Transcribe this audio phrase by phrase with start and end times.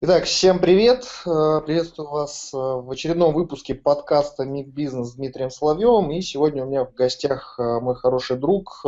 [0.00, 1.08] Итак, всем привет!
[1.26, 6.12] Э, приветствую вас э, в очередном выпуске подкаста «Миг Бизнес» с Дмитрием Соловьевым.
[6.12, 8.86] И сегодня у меня в гостях э, мой хороший друг,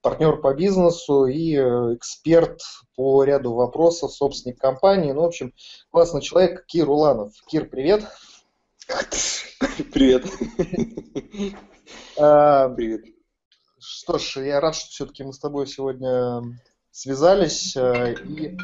[0.00, 2.60] партнер по бизнесу и эксперт
[2.94, 5.10] по ряду вопросов, собственник компании.
[5.10, 5.52] Ну, в общем,
[5.90, 7.32] классный человек Кир Уланов.
[7.48, 8.04] Кир, привет!
[9.92, 10.24] Привет!
[12.14, 13.00] Привет!
[13.80, 16.42] Что ж, я рад, что все-таки мы с тобой сегодня
[16.92, 18.56] связались и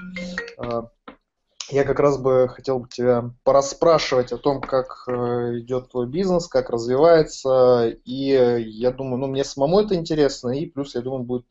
[1.70, 6.46] я как раз бы хотел бы тебя пораспрашивать о том, как э, идет твой бизнес,
[6.46, 11.24] как развивается, и э, я думаю, ну, мне самому это интересно, и плюс, я думаю,
[11.24, 11.46] будет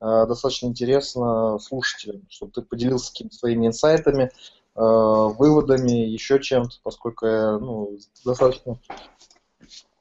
[0.00, 4.30] э, достаточно интересно слушателям, чтобы ты поделился какими-то своими инсайтами,
[4.72, 8.78] выводами, еще чем-то, поскольку я ну, достаточно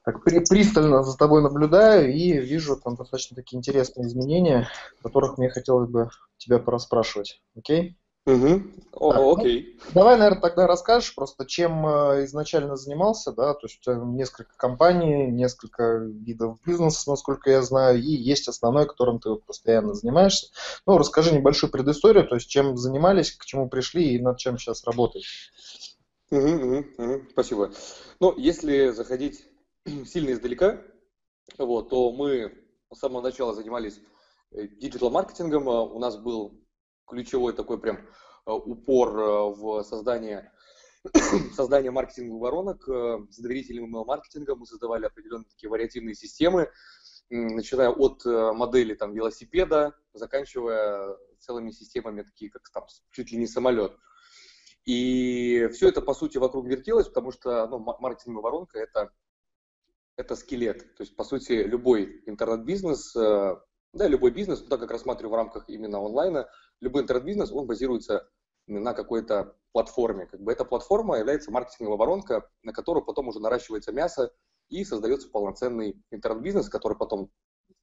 [0.05, 4.67] так при, пристально за тобой наблюдаю и вижу там достаточно такие интересные изменения,
[4.99, 7.41] о которых мне хотелось бы тебя пораспрашивать.
[7.57, 7.97] Окей?
[8.25, 8.61] Угу.
[8.93, 9.79] О, так, ну, окей.
[9.79, 15.27] Ну, давай, наверное, тогда расскажешь просто, чем э, изначально занимался, да, то есть несколько компаний,
[15.31, 20.47] несколько видов бизнеса, насколько я знаю, и есть основной, которым ты постоянно занимаешься.
[20.85, 24.83] Ну, расскажи небольшую предысторию, то есть чем занимались, к чему пришли и над чем сейчас
[24.83, 25.51] работаешь.
[26.31, 27.21] Угу, угу, угу.
[27.31, 27.71] Спасибо.
[28.19, 29.45] Ну, если заходить
[30.05, 30.81] сильно издалека,
[31.57, 32.53] вот, то мы
[32.93, 33.99] с самого начала занимались
[34.51, 35.67] э, диджитал-маркетингом.
[35.67, 36.59] У нас был
[37.09, 40.51] ключевой такой прям э, упор э, в создание
[41.55, 44.59] создание маркетинговых воронок э, с доверительным email-маркетингом.
[44.59, 46.69] Мы создавали определенные такие вариативные системы,
[47.29, 53.95] начиная от модели там, велосипеда, заканчивая целыми системами, такие как там, чуть ли не самолет.
[54.85, 59.11] И все это, по сути, вокруг вертелось, потому что ну, маркетинговая воронка это,–
[60.17, 60.95] это скелет.
[60.95, 63.13] То есть, по сути, любой интернет-бизнес,
[63.93, 66.49] да, любой бизнес, ну, так как рассматриваю в рамках именно онлайна,
[66.81, 68.29] любой интернет-бизнес, он базируется
[68.67, 70.27] на какой-то платформе.
[70.27, 74.31] Как бы эта платформа является маркетинговая воронка, на которую потом уже наращивается мясо
[74.69, 77.31] и создается полноценный интернет-бизнес, который потом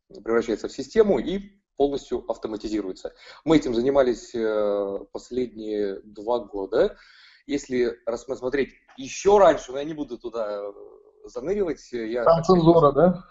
[0.08, 3.14] превращается в систему и полностью автоматизируется.
[3.44, 6.96] Мы этим занимались э, последние два года.
[7.46, 10.72] Если рассмотреть еще раньше, но я не буду туда э,
[11.24, 11.86] заныривать.
[11.92, 13.24] Я Там цензура, да?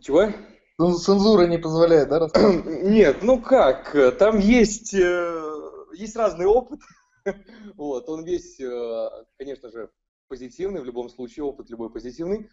[0.00, 0.32] Чего?
[0.80, 2.26] Ну, цензура не позволяет, да,
[2.64, 5.52] Нет, ну как, там есть, э,
[5.92, 6.80] есть разный опыт.
[7.76, 9.90] Вот, он весь, э, конечно же,
[10.28, 12.48] позитивный, в любом случае, опыт любой позитивный.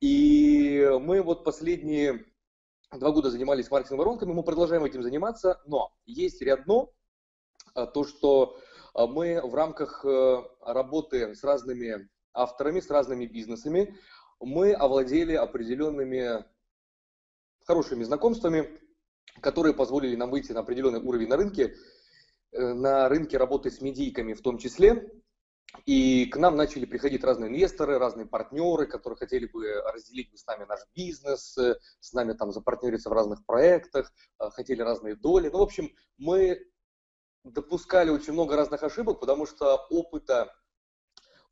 [0.00, 2.24] И мы вот последние
[2.90, 6.90] два года занимались маркетинговыми воронками, мы продолжаем этим заниматься, но есть ряд но,
[7.76, 8.58] э, то, что
[8.92, 10.04] мы в рамках
[10.62, 13.96] работы с разными авторами, с разными бизнесами,
[14.40, 16.44] мы овладели определенными
[17.66, 18.78] хорошими знакомствами,
[19.40, 21.74] которые позволили нам выйти на определенный уровень на рынке,
[22.52, 25.10] э, на рынке работы с медийками в том числе.
[25.84, 30.64] И к нам начали приходить разные инвесторы, разные партнеры, которые хотели бы разделить с нами
[30.64, 35.48] наш бизнес, э, с нами там запартнериться в разных проектах, э, хотели разные доли.
[35.48, 36.64] Ну, в общем, мы
[37.44, 40.54] допускали очень много разных ошибок, потому что опыта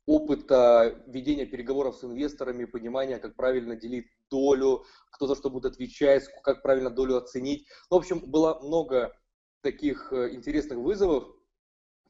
[0.05, 6.25] опыта ведения переговоров с инвесторами, понимания, как правильно делить долю, кто за что будет отвечать,
[6.43, 7.67] как правильно долю оценить.
[7.89, 9.17] Ну, в общем, было много
[9.61, 11.27] таких э, интересных вызовов,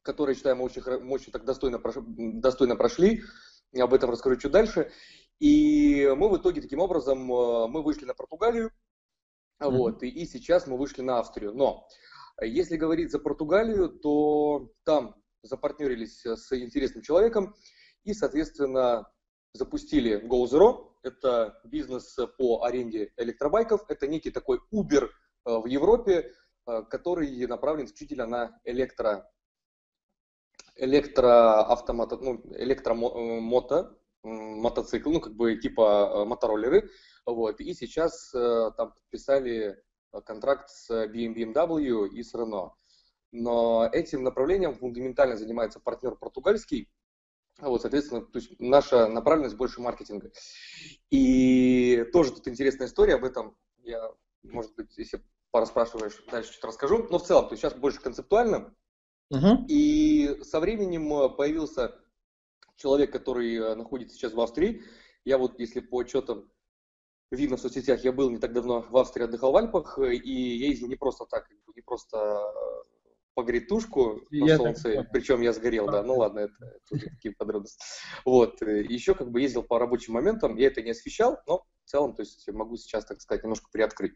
[0.01, 3.23] которые, считаю, мы очень, мы очень так достойно, достойно прошли.
[3.71, 4.91] Я об этом расскажу чуть дальше.
[5.39, 8.71] И мы в итоге таким образом, э, мы вышли на Португалию,
[9.61, 9.69] mm-hmm.
[9.69, 11.53] вот, и, и сейчас мы вышли на Австрию.
[11.53, 11.87] Но
[12.41, 17.55] если говорить за Португалию, то там запартнерились с интересным человеком,
[18.05, 19.05] и, соответственно,
[19.53, 20.91] запустили GoZero.
[21.03, 23.83] Это бизнес по аренде электробайков.
[23.89, 25.09] Это некий такой Uber
[25.45, 26.31] э, в Европе,
[26.67, 29.29] э, который направлен исключительно на электро
[30.77, 36.89] электроавтомото, ну, электромото, мотоцикл, ну, как бы типа э, мотороллеры,
[37.25, 39.81] вот, и сейчас там подписали
[40.25, 42.71] контракт с BMW и с Renault.
[43.31, 46.89] Но этим направлением фундаментально занимается партнер португальский,
[47.59, 50.31] вот, соответственно, то есть наша направленность больше маркетинга.
[51.09, 53.57] И тоже тут интересная история об этом.
[53.83, 54.11] Я,
[54.43, 55.21] может быть, если
[55.51, 57.07] пораспрашиваешь, дальше чуть расскажу.
[57.09, 58.75] Но в целом, то есть сейчас больше концептуально.
[59.31, 59.65] Угу.
[59.69, 61.95] И со временем э, появился
[62.75, 64.83] человек, который э, находится сейчас в Австрии.
[65.23, 66.51] Я вот, если по отчетам
[67.31, 70.67] видно в соцсетях, я был не так давно в Австрии, отдыхал в Альпах, и я
[70.67, 72.43] ездил не просто так, не просто
[73.35, 75.11] погреть тушку на я солнце, так...
[75.11, 77.83] причем я сгорел, да, ну ладно, это, это уже такие подробности.
[78.23, 81.89] Вот, э, еще как бы ездил по рабочим моментам, я это не освещал, но в
[81.89, 84.13] целом, то есть могу сейчас, так сказать, немножко приоткрыть.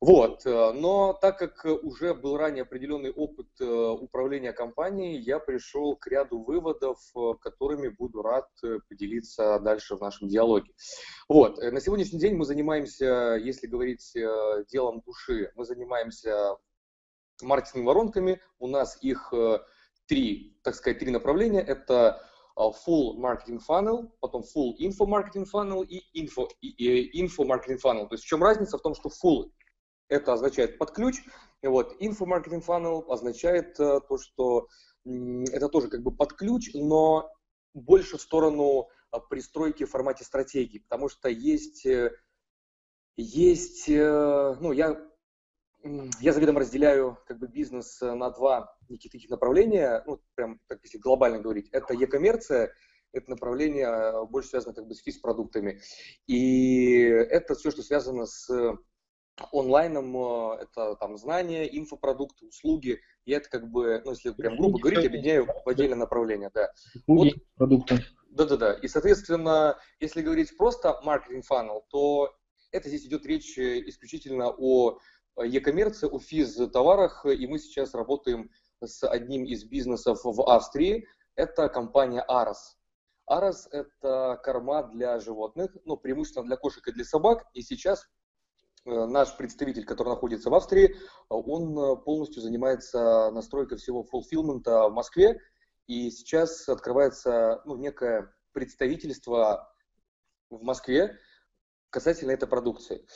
[0.00, 5.94] Вот, э, но так как уже был ранее определенный опыт э, управления компанией, я пришел
[5.94, 6.98] к ряду выводов,
[7.40, 8.48] которыми буду рад
[8.88, 10.72] поделиться дальше в нашем диалоге.
[11.28, 14.12] Вот, на сегодняшний день мы занимаемся, если говорить
[14.68, 16.56] делом души, мы занимаемся
[17.42, 19.32] маркетинговыми воронками, у нас их
[20.06, 21.60] три, так сказать, три направления.
[21.60, 28.08] Это full marketing funnel, потом full info marketing funnel и info, и, info marketing funnel.
[28.08, 28.78] То есть в чем разница?
[28.78, 29.50] В том, что full
[30.12, 31.22] это означает под ключ.
[31.62, 34.68] И вот инфомаркетинг funnel означает э, то, что
[35.04, 37.30] это тоже как бы под ключ, но
[37.74, 42.12] больше в сторону э, пристройки в формате стратегии, потому что есть, э,
[43.16, 44.98] есть, ну, я,
[46.20, 51.40] я заведомо разделяю как бы бизнес на два таких направления, ну, прям, так если глобально
[51.40, 52.72] говорить, это e-коммерция,
[53.12, 55.80] это направление больше связано как бы с физ-продуктами,
[56.26, 58.48] и это все, что связано с
[59.50, 63.00] онлайном э, это там знания, инфопродукты, услуги.
[63.24, 66.72] Я это как бы, ну, если прям грубо говорить, объединяю в отдельное направление, да.
[66.94, 68.04] Услуги, вот, продукты.
[68.30, 68.74] Да-да-да.
[68.74, 72.34] И, соответственно, если говорить просто маркетинг funnel, то
[72.72, 74.98] это здесь идет речь э, исключительно о
[75.36, 78.50] e-коммерции, о физ-товарах, и мы сейчас работаем
[78.82, 81.06] с одним из бизнесов в Австрии.
[81.36, 82.76] Это компания Aras.
[83.30, 88.06] Aras– это корма для животных, ну, преимущественно для кошек и для собак, и сейчас
[88.84, 90.96] Э, наш представитель, который находится в Австрии,
[91.28, 95.40] он э, полностью занимается настройкой всего фулфилмента в Москве,
[95.86, 99.72] и сейчас открывается ну, некое представительство
[100.50, 101.16] в Москве
[101.90, 103.06] касательно этой продукции.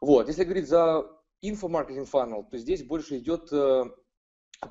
[0.00, 0.28] Вот.
[0.28, 1.06] Если говорить за
[1.42, 3.84] инфомаркетинг funnel, то здесь больше идет э,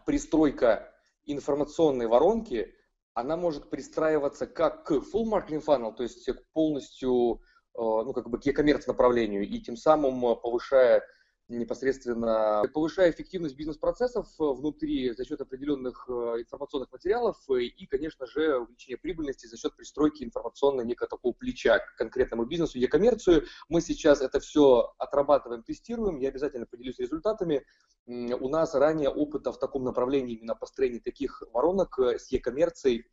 [0.05, 0.93] пристройка
[1.25, 2.75] информационной воронки,
[3.13, 7.41] она может пристраиваться как к full marketing funnel, то есть полностью
[7.79, 11.01] Э, ну, как бы к e-commerce направлению и тем самым э, повышая
[11.49, 18.97] непосредственно повышая эффективность бизнес-процессов э, внутри за счет определенных информационных материалов и, конечно же, увеличение
[18.97, 23.45] прибыльности за счет пристройки информационного некого такого плеча к конкретному бизнесу, e-коммерцию.
[23.67, 27.65] Мы сейчас это все отрабатываем, тестируем, я обязательно поделюсь результатами.
[28.05, 33.05] У нас ранее опыта в таком направлении именно построения таких воронок с e-коммерцией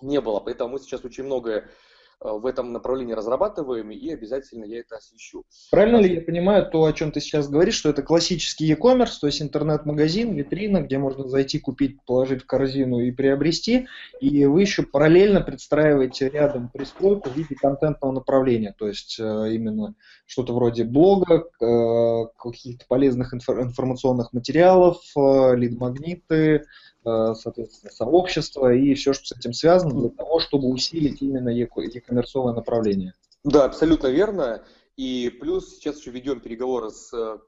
[0.00, 1.91] не было, поэтому мы сейчас очень многое Э,
[2.22, 5.44] в этом направлении разрабатываем, и обязательно я это освещу.
[5.70, 9.26] Правильно ли я понимаю то, о чем ты сейчас говоришь, что это классический e-commerce, то
[9.26, 13.86] есть интернет-магазин, витрина, где можно зайти, купить, положить в корзину и приобрести,
[14.20, 19.94] и вы еще параллельно представляете рядом пристройку в виде контентного направления, то есть э, именно
[20.26, 26.64] что-то вроде блога, э, каких-то полезных информационных материалов, лид-магниты, Э,
[27.04, 33.14] соответственно, сообщества и все, что с этим связано, для того, чтобы усилить именно e-коммерцовое направление.
[33.44, 34.64] Да, абсолютно верно.
[34.96, 37.38] И плюс сейчас еще ведем переговоры с э,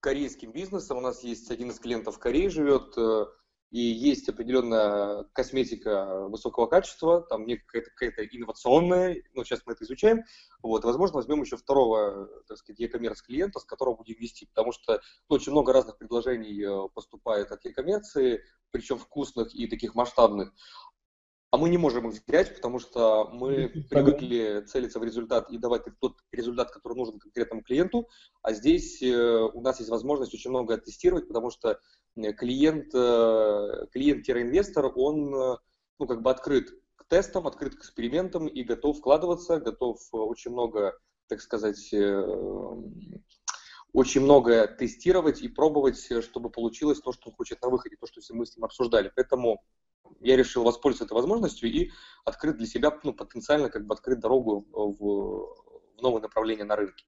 [0.00, 0.98] корейским бизнесом.
[0.98, 3.26] У нас есть один из клиентов в Корее живет, э,
[3.70, 10.24] и есть определенная косметика высокого качества, там некая какая-то инновационная, ну, сейчас мы это изучаем,
[10.60, 15.00] вот, возможно, возьмем еще второго, так сказать, e-commerce клиента, с которого будем вести, потому что
[15.28, 20.52] ну, очень много разных предложений э, поступает от e-коммерции, причем вкусных и таких масштабных,
[21.52, 25.82] а мы не можем их взять, потому что мы привыкли целиться в результат и давать
[26.00, 28.08] тот результат, который нужен конкретному клиенту.
[28.42, 31.80] А здесь э, у нас есть возможность очень много тестировать, потому что
[32.16, 35.58] э, клиент, э, клиент-инвестор, он
[35.98, 40.96] ну, как бы открыт к тестам, открыт к экспериментам и готов вкладываться, готов очень много,
[41.28, 41.92] так сказать,
[43.92, 48.20] очень много тестировать и пробовать, чтобы получилось то, что он хочет на выходе, то, что
[48.34, 49.12] мы с ним обсуждали.
[49.14, 49.62] Поэтому
[50.20, 51.90] я решил воспользоваться этой возможностью и
[52.24, 54.96] открыть для себя, ну, потенциально как бы открыть дорогу в,
[55.98, 57.04] в новое направление на рынке.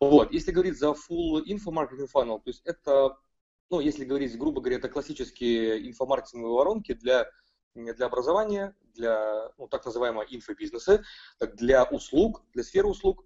[0.00, 0.32] Вот.
[0.32, 3.16] Если говорить за full инфомаркетинг funnel, то есть это,
[3.70, 7.28] ну, если говорить, грубо говоря, это классические инфомаркетинговые воронки для,
[7.74, 11.04] для образования, для, ну, так называемого инфобизнеса,
[11.40, 13.24] для услуг, для сферы услуг,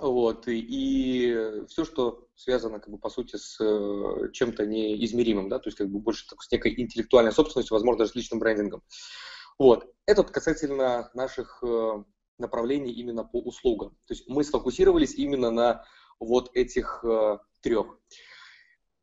[0.00, 5.68] вот, и, все, что связано, как бы, по сути, с э, чем-то неизмеримым, да, то
[5.68, 8.82] есть, как бы, больше так, с некой интеллектуальной собственностью, возможно, даже с личным брендингом.
[9.58, 12.04] Вот, это касательно наших э,
[12.38, 13.90] направлений именно по услугам.
[14.06, 15.84] То есть мы сфокусировались именно на
[16.20, 17.98] вот этих э, трех.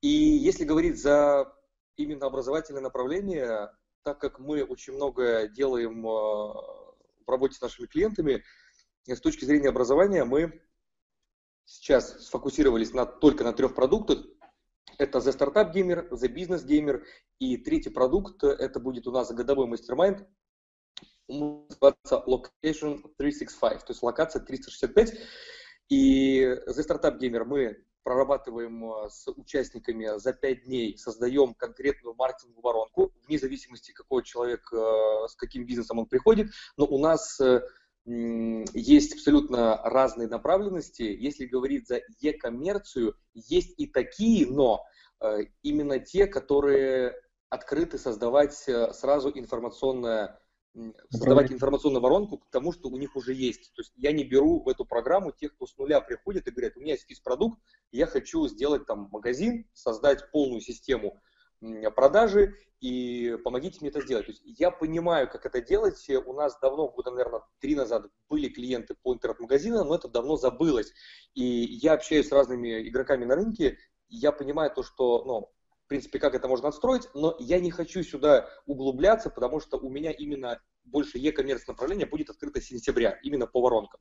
[0.02, 1.54] И если говорить за
[1.98, 3.70] именно образовательное направление,
[4.04, 8.44] так как мы очень много делаем в работе с нашими клиентами,
[9.08, 10.62] с точки зрения образования мы
[11.66, 14.26] сейчас сфокусировались на, только на трех продуктах.
[14.98, 17.04] Это The Startup Gamer, The Business Gamer
[17.40, 20.26] и третий продукт, это будет у нас годовой мастер-майнд,
[21.28, 25.20] называется Location 365, то есть локация 365.
[25.90, 32.64] И The Startup Gamer мы прорабатываем э, с участниками за 5 дней, создаем конкретную маркетинговую
[32.64, 37.42] воронку, вне зависимости, какой человек, с каким бизнесом он приходит, но у нас
[38.06, 41.04] есть абсолютно разные направленности.
[41.04, 44.84] Если говорить за e-коммерцию, есть и такие, но
[45.64, 47.20] именно те, которые
[47.50, 50.40] открыты создавать сразу информационное
[51.10, 53.72] создавать информационную воронку к тому, что у них уже есть.
[53.76, 56.76] То есть я не беру в эту программу тех, кто с нуля приходит и говорит,
[56.76, 57.58] у меня есть продукт,
[57.92, 61.22] я хочу сделать там магазин, создать полную систему
[61.96, 64.26] продажи и помогите мне это сделать.
[64.26, 66.08] То есть я понимаю, как это делать.
[66.26, 70.94] У нас давно, года, наверное, три назад были клиенты по интернет-магазинам, но это давно забылось.
[71.34, 75.52] И я общаюсь с разными игроками на рынке, я понимаю то, что ну,
[75.86, 79.90] в принципе, как это можно отстроить, но я не хочу сюда углубляться, потому что у
[79.90, 84.00] меня именно больше e-коммерс направление будет открыто с сентября, именно по воронкам.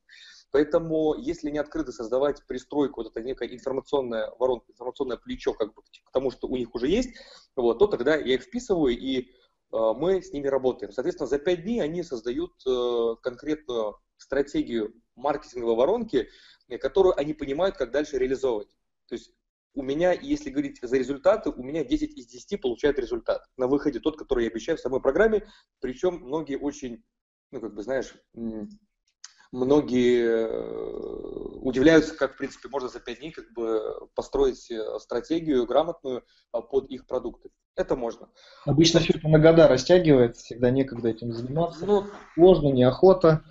[0.51, 5.83] Поэтому, если не открыто создавать пристройку, вот это некая информационная воронка, информационное плечо как бы
[5.83, 7.11] к тому, что у них уже есть,
[7.57, 9.25] вот, то тогда я их вписываю и э,
[9.73, 10.93] мы с ними работаем.
[10.93, 16.29] Соответственно, за 5 дней они создают э, конкретную стратегию маркетинговой воронки,
[16.81, 18.71] которую они понимают, как дальше реализовывать.
[19.09, 19.33] То есть
[19.75, 23.45] у меня, если говорить за результаты, у меня 10 из 10 получают результат.
[23.57, 25.47] На выходе тот, который я обещаю в самой программе.
[25.81, 27.05] Причем многие очень,
[27.51, 28.15] ну, как бы, знаешь,
[29.55, 35.67] многие э, удивляются, как, в принципе, можно за 5 дней как бы построить э, стратегию
[35.67, 37.51] грамотную а, под их продукты.
[37.77, 38.29] Это можно.
[38.67, 41.87] Обычно все это на года растягивается, всегда некогда этим заниматься.
[41.87, 43.45] Ну, Сложно, неохота.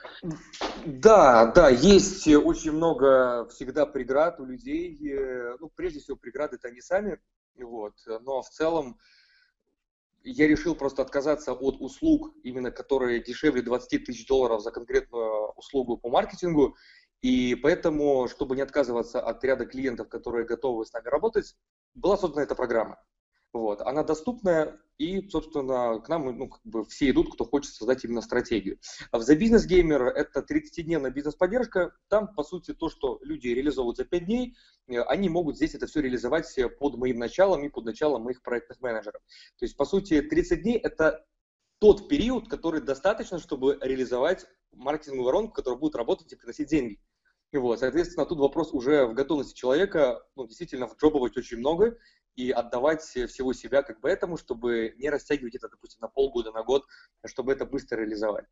[0.86, 4.98] Да, да, есть очень много всегда преград у людей.
[5.10, 7.20] Э, ну, прежде всего, преграды это они сами.
[7.58, 7.94] Вот.
[8.06, 8.98] Но в целом
[10.24, 15.98] я решил просто отказаться от услуг, именно которые дешевле 20 тысяч долларов за конкретную услугу
[15.98, 16.76] по маркетингу.
[17.22, 21.56] И поэтому, чтобы не отказываться от ряда клиентов, которые готовы с нами работать,
[21.94, 23.02] была создана эта программа.
[23.54, 23.82] Вот.
[23.82, 28.22] Она доступная, и, собственно, к нам ну, как бы все идут, кто хочет создать именно
[28.22, 28.80] стратегию.
[29.12, 31.96] А в The Business Gamer это 30-дневная бизнес-поддержка.
[32.08, 34.56] Там, по сути, то, что люди реализовывают за 5 дней,
[34.88, 38.82] э, они могут здесь это все реализовать под моим началом и под началом моих проектных
[38.82, 39.22] менеджеров.
[39.60, 41.24] То есть, по сути, 30 дней– это
[41.78, 47.00] тот период, который достаточно, чтобы реализовать маркетинговую воронку, которая будет работать и приносить деньги.
[47.52, 52.00] И вот, соответственно, тут вопрос уже в готовности человека, ну, действительно, вджобывать очень много,
[52.36, 56.64] и отдавать всего себя как бы этому, чтобы не растягивать это, допустим, на полгода, на
[56.64, 56.86] год,
[57.26, 58.46] чтобы это быстро реализовать.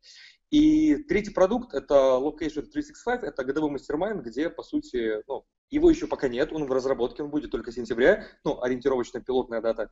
[0.50, 6.06] И третий продукт– это Location 365, это годовой мастер где, по сути, ну, его еще
[6.06, 9.90] пока нет, он в разработке, он будет только сентября, ну, ориентировочно пилотная дата.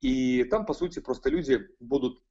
[0.00, 2.22] И там, по сути, просто люди будут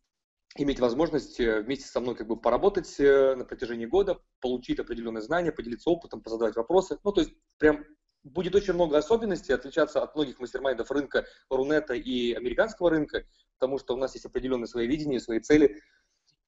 [0.56, 5.52] иметь возможность вместе со мной как бы поработать э, на протяжении года, получить определенные знания,
[5.52, 6.98] поделиться опытом, позадавать вопросы.
[7.04, 7.86] Ну, то есть прям
[8.24, 13.26] будет очень много особенностей, отличаться от многих мастер-майндов рынка Рунета и американского рынка,
[13.58, 15.82] потому что у нас есть определенные свои видения, свои цели.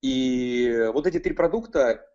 [0.02, 2.06] И вот эти три продукта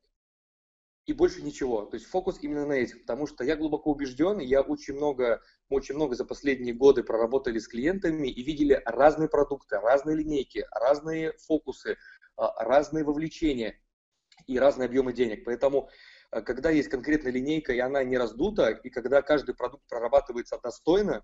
[1.08, 1.86] и больше ничего.
[1.86, 5.78] То есть фокус именно на этих, потому что я глубоко убежден, я очень много, мы
[5.78, 11.34] очень много за последние годы проработали с клиентами и видели разные продукты, разные линейки, разные
[11.38, 11.96] фокусы,
[12.36, 13.80] а, разные вовлечения
[14.48, 15.46] и разные объемы денег.
[15.46, 15.90] Поэтому
[16.29, 21.24] когда есть конкретная линейка, и она не раздута, и когда каждый продукт прорабатывается достойно,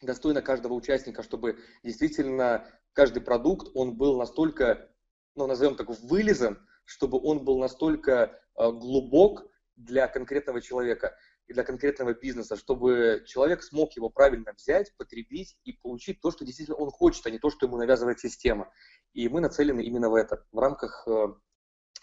[0.00, 4.90] достойно каждого участника, чтобы действительно каждый продукт, он был настолько,
[5.34, 9.46] ну, назовем так, вылезан, чтобы он был настолько э, глубок
[9.76, 15.72] для конкретного человека и для конкретного бизнеса, чтобы человек смог его правильно взять, потребить и
[15.72, 18.72] получить то, что действительно он хочет, а не то, что ему навязывает система.
[19.12, 21.34] И мы нацелены именно в это, в рамках э,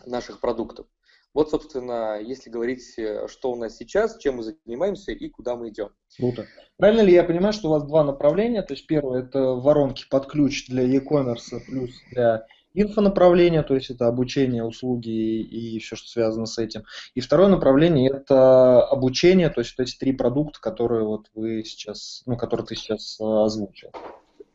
[0.06, 0.88] наших продуктов.
[1.34, 5.70] Вот, собственно, если говорить, э, что у нас сейчас, чем мы занимаемся и куда мы
[5.70, 5.90] идем.
[6.18, 6.48] Круто.
[6.78, 8.62] Правильно ли я понимаю, что у вас два направления?
[8.64, 14.08] То есть первое это воронки под ключ для e-commerce плюс для инфонаправления, то есть это
[14.08, 16.84] обучение, услуги и, и все, что связано с этим.
[17.16, 22.24] И второе направление это обучение, то есть вот эти три продукта, которые вот вы сейчас,
[22.26, 23.92] ну, которые ты сейчас э, озвучил.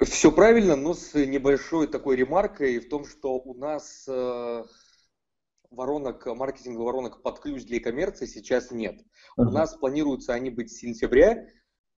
[0.01, 4.65] Все правильно, но с небольшой такой ремаркой в том, что у нас э,
[5.75, 9.01] воронок, маркетинговых воронок под ключ для коммерции сейчас нет.
[9.39, 9.47] Uh-huh.
[9.47, 11.47] У нас планируются они быть с сентября.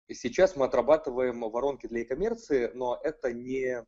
[0.07, 3.83] И сейчас мы отрабатываем воронки для коммерции, но это не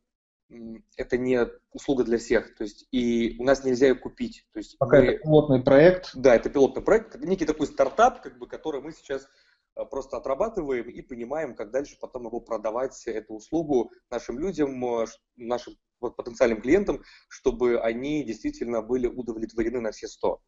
[0.96, 4.46] это не услуга для всех, то есть и у нас нельзя ее купить.
[4.52, 6.10] То есть Пока мы, это пилотный проект.
[6.14, 9.28] Да, это пилотный проект, некий такой стартап, как бы, который мы сейчас
[9.76, 15.06] э, просто отрабатываем и понимаем, как дальше потом его продавать эту услугу нашим людям, э,
[15.36, 20.40] нашим потенциальным клиентам, чтобы они действительно были удовлетворены на все 100.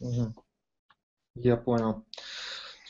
[0.00, 0.34] Угу.
[1.36, 2.04] Я понял.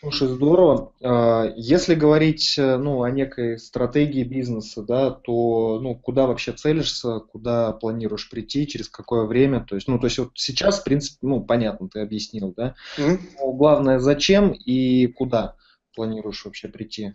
[0.05, 0.93] Слушай, здорово.
[1.03, 7.21] А, если говорить э, ну, о некой стратегии бизнеса, да, то ну, куда вообще целишься,
[7.21, 9.65] куда планируешь прийти, через какое время?
[9.65, 12.75] То есть, ну, то есть вот сейчас, в принципе, ну, понятно, ты объяснил, да?
[12.99, 13.21] Mm-hmm.
[13.41, 15.57] Но главное, зачем и куда
[15.95, 17.15] планируешь вообще прийти?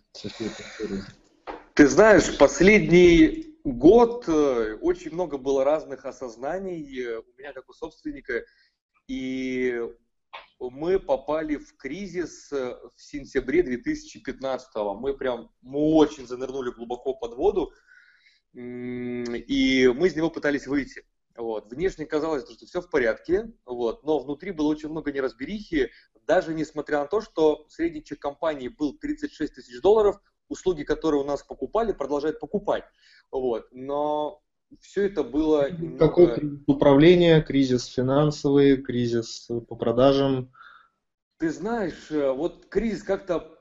[1.75, 7.73] Ты знаешь, последний год э, очень много было разных осознаний э, у меня как у
[7.73, 8.45] собственника,
[9.07, 9.81] и
[10.59, 14.95] мы попали в кризис э, в сентябре 2015 -го.
[14.95, 17.71] Мы прям, мы очень занырнули глубоко под воду,
[18.53, 21.05] и мы из него пытались выйти.
[21.35, 21.71] Вот.
[21.71, 25.91] Внешне казалось, что все в порядке, вот, но внутри было очень много неразберихи,
[26.27, 31.25] даже несмотря на то, что средний чек компании был 36 тысяч долларов, услуги, которые у
[31.25, 32.83] нас покупали, продолжают покупать.
[33.31, 33.67] Вот.
[33.71, 34.41] Но
[34.81, 35.69] все это было...
[35.71, 36.07] Немного...
[36.07, 40.51] Какой кризис управления, кризис финансовый, кризис по продажам?
[41.37, 43.57] Ты знаешь, э, вот кризис как-то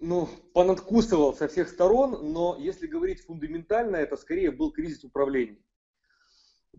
[0.00, 5.62] ну, понадкусывал со всех сторон, но если говорить фундаментально, это скорее был кризис управления.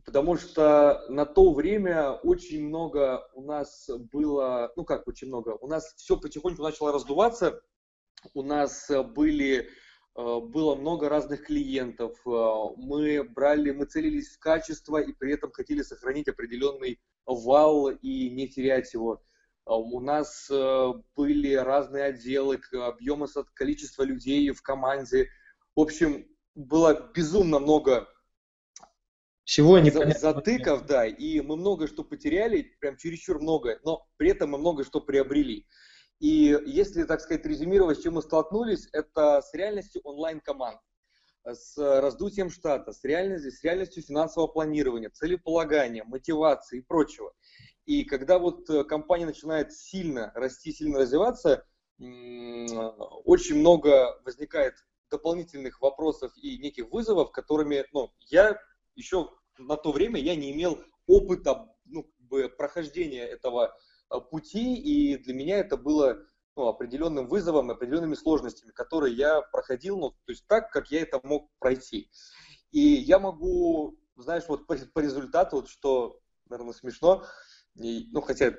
[0.05, 5.67] Потому что на то время очень много у нас было, ну как очень много, у
[5.67, 7.61] нас все потихоньку начало раздуваться,
[8.33, 9.69] у нас были
[10.15, 15.51] Э, было много разных клиентов, э, мы брали, мы целились в качество и при этом
[15.51, 19.23] хотели сохранить определенный вал и не терять его.
[19.65, 20.49] Э, у нас
[21.15, 25.29] были разные отделы, объемы, количество людей в команде.
[25.75, 28.07] В общем, было безумно много
[29.45, 29.81] всего
[30.13, 34.83] затыков, да, и мы много что потеряли, прям чересчур много, но при этом мы много
[34.83, 35.65] что приобрели.
[36.23, 40.79] И если, так сказать, резюмировать, с чем мы столкнулись, это с реальностью онлайн-команд,
[41.43, 47.33] с раздутием штата, с реальностью, с реальностью финансового планирования, целеполагания, мотивации и прочего.
[47.85, 51.65] И когда вот э, компания начинает сильно расти, сильно развиваться,
[51.99, 54.75] очень много возникает
[55.11, 58.57] дополнительных вопросов и неких вызовов, которыми ну, я
[58.95, 62.09] еще на то время я не имел опыта ну,
[62.57, 63.75] прохождения этого
[64.19, 70.11] пути, и для меня это было ну, определенным вызовом, определенными сложностями, которые я проходил, ну,
[70.11, 72.09] то есть так, как я это мог пройти.
[72.71, 77.25] И я могу, знаешь, вот по, по результату, вот что, наверное, смешно,
[77.75, 78.53] и, ну, хотя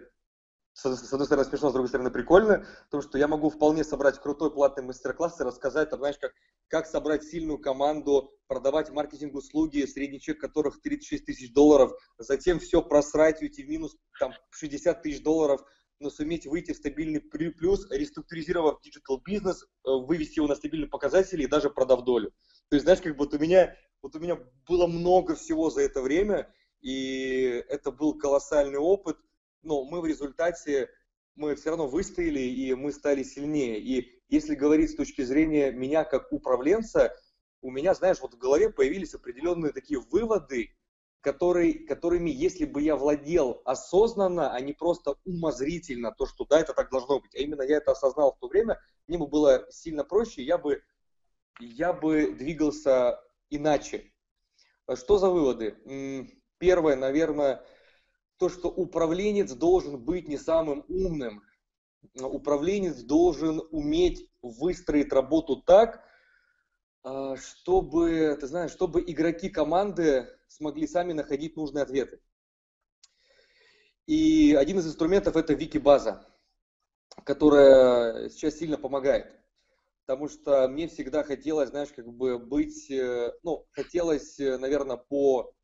[0.74, 4.52] с, одной стороны смешно, с другой стороны прикольно, потому что я могу вполне собрать крутой
[4.52, 6.32] платный мастер-класс и рассказать, там, знаешь, как,
[6.68, 13.40] как собрать сильную команду, продавать маркетинг-услуги, средний чек которых 36 тысяч долларов, затем все просрать,
[13.40, 15.62] уйти в минус там, 60 тысяч долларов,
[16.00, 21.44] но суметь выйти в стабильный плюс, реструктуризировав digital бизнес, э, вывести его на стабильные показатели
[21.44, 22.32] и даже продав долю.
[22.68, 26.02] То есть, знаешь, как вот у меня, вот у меня было много всего за это
[26.02, 29.18] время, и это был колоссальный опыт–
[29.64, 30.90] но мы в результате,
[31.34, 33.80] мы все равно выстояли, и мы стали сильнее.
[33.80, 37.14] И если говорить с точки зрения меня как управленца,
[37.60, 40.76] у меня, знаешь, вот в голове появились определенные такие выводы,
[41.20, 46.74] которые, которыми, если бы я владел осознанно, а не просто умозрительно, то, что да, это
[46.74, 50.04] так должно быть, а именно я это осознал в то время, мне бы было сильно
[50.04, 50.82] проще, я бы,
[51.60, 54.12] я бы двигался иначе.
[54.94, 55.74] Что за выводы?
[56.58, 57.64] Первое, наверное,
[58.44, 61.42] то, что управленец должен быть не самым умным.
[62.20, 66.04] Управленец должен уметь выстроить работу так,
[67.02, 72.20] а, чтобы, ты знаешь, чтобы игроки команды смогли сами находить нужные ответы.
[74.06, 76.26] И один из инструментов это вики-база,
[77.24, 79.32] которая сейчас сильно помогает.
[80.04, 85.54] Потому что мне всегда хотелось, знаешь, как бы быть, э, ну, хотелось, э, наверное, по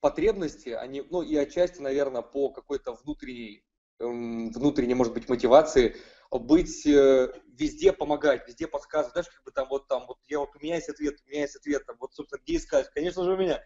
[0.00, 3.64] потребности, они, ну и отчасти, наверное, по какой-то внутренней,
[3.98, 5.96] эм, внутренней, может быть, мотивации
[6.30, 10.50] быть э, везде помогать, везде подсказывать, знаешь, как бы там вот там, вот я вот
[10.54, 13.32] у меня есть ответ, у меня есть ответ, там, вот, собственно, где искать, конечно же,
[13.32, 13.62] у меня.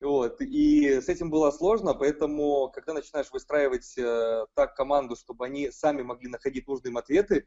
[0.00, 5.70] Вот, и с этим было сложно, поэтому, когда начинаешь выстраивать э, так команду, чтобы они
[5.70, 7.46] сами могли находить нужные им ответы,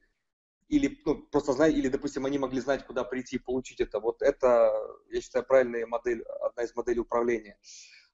[0.68, 4.22] или ну, просто знать, или, допустим, они могли знать, куда прийти и получить это, вот
[4.22, 4.74] это,
[5.10, 7.58] я считаю, правильная модель, одна из моделей управления.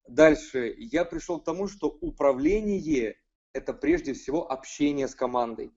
[0.07, 3.17] Дальше я пришел к тому, что управление–
[3.53, 5.71] это прежде всего общение с командой.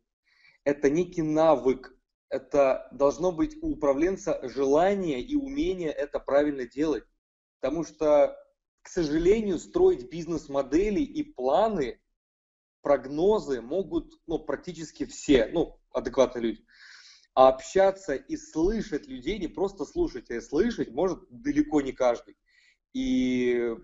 [0.64, 1.96] Это некий навык,
[2.28, 7.04] это должно быть у управленца желание и умение это правильно делать.
[7.60, 8.36] Потому что,
[8.82, 12.00] к сожалению, строить бизнес-модели и планы,
[12.82, 16.64] прогнозы могут ну, практически все, ну, адекватные люди.
[17.34, 22.36] А общаться и слышать людей, не просто слушать, а слышать может далеко не каждый.
[22.92, 23.76] И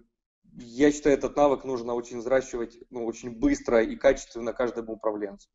[0.59, 5.49] я считаю, этот навык нужно очень взращивать ну, очень быстро и качественно каждому управленцу.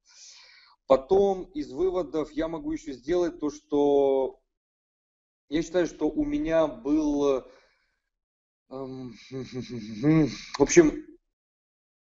[0.87, 4.41] Потом из выводов я могу еще сделать то, что
[5.49, 7.45] я считаю, что у меня был,
[8.69, 11.05] эм, в общем,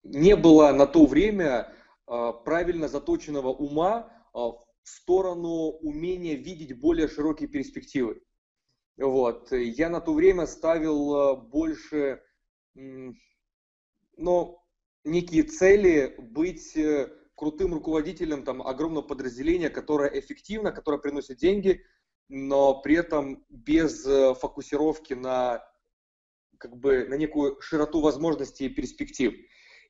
[0.02, 1.74] не было на то время
[2.06, 8.22] э, правильно заточенного ума э, в сторону умения видеть более широкие перспективы.
[8.96, 9.52] Вот.
[9.52, 12.22] Я на то время ставил э, больше,
[12.74, 14.58] ну,
[15.04, 16.76] некие цели быть
[17.34, 21.84] крутым руководителем там, огромного подразделения, которое эффективно, которое приносит деньги,
[22.28, 24.02] но при этом без
[24.38, 25.64] фокусировки на,
[26.58, 29.34] как бы, на некую широту возможностей и перспектив.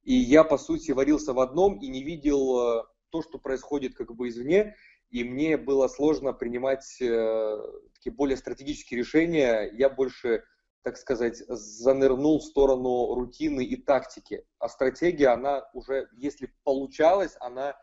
[0.09, 4.14] И я, по сути, варился в одном и не видел э, то, что происходит как
[4.14, 4.75] бы извне,
[5.11, 7.59] и мне было сложно принимать э,
[7.95, 9.71] такие более стратегические решения.
[9.73, 10.45] Я больше,
[10.83, 14.47] так сказать, занырнул в сторону рутины и тактики.
[14.59, 17.77] А стратегия, она уже, если получалась, она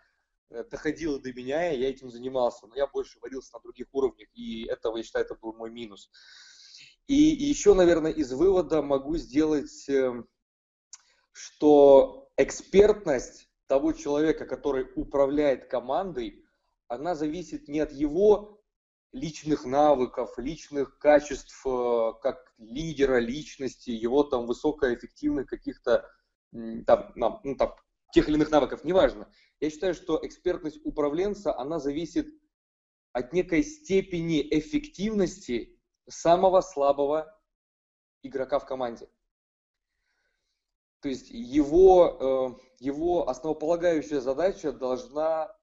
[0.49, 2.67] э, доходила до меня, и я этим занимался.
[2.67, 6.09] Но я больше варился на других уровнях, и этого, я считаю, это был мой минус.
[7.07, 10.27] И, еще, наверное, из вывода могу сделать эм,
[11.31, 16.43] что экспертность того человека, который управляет командой,
[16.87, 18.54] она зависит не от его
[19.15, 26.05] личных навыков, личных качеств э, как лидера личности, его там высокоэффективных каких-то
[26.85, 27.75] там, ну, там,
[28.11, 29.29] тех или иных навыков, неважно.
[29.59, 32.27] Я считаю, что экспертность управленца, она зависит
[33.13, 37.33] от некой степени эффективности самого слабого
[38.21, 39.09] игрока в команде.
[40.99, 45.55] То есть его, э, его основополагающая задача должна,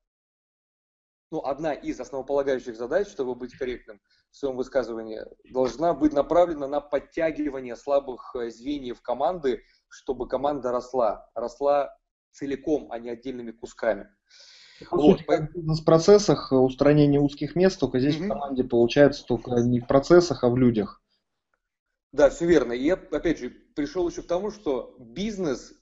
[1.33, 6.81] ну, одна из основополагающих задач, чтобы быть корректным в своем высказывании, должна быть направлена на
[6.81, 11.97] подтягивание слабых э, звеньев команды, чтобы команда росла, росла
[12.33, 14.09] целиком, а не отдельными кусками.
[14.91, 15.21] Вот.
[15.21, 18.27] в бизнес-процессах устранение узких мест, только здесь mm-hmm.
[18.27, 21.01] в команде получается только не в процессах, а в людях.
[22.13, 22.73] Да, все верно.
[22.73, 25.73] И я, опять же, пришел еще к тому, что бизнес,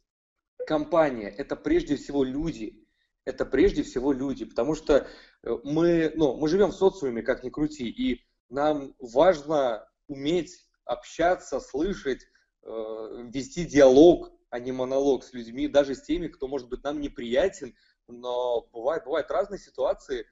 [0.64, 2.86] компания– это прежде всего люди.
[3.24, 5.06] Это прежде всего люди, потому что
[5.42, 11.60] э, мы, ну, мы живем в социуме, как ни крути, и нам важно уметь общаться,
[11.60, 12.26] слышать,
[12.62, 17.00] э, вести диалог, а не монолог с людьми, даже с теми, кто, может быть, нам
[17.00, 17.74] неприятен,
[18.08, 20.26] но бывает, бывают разные ситуации,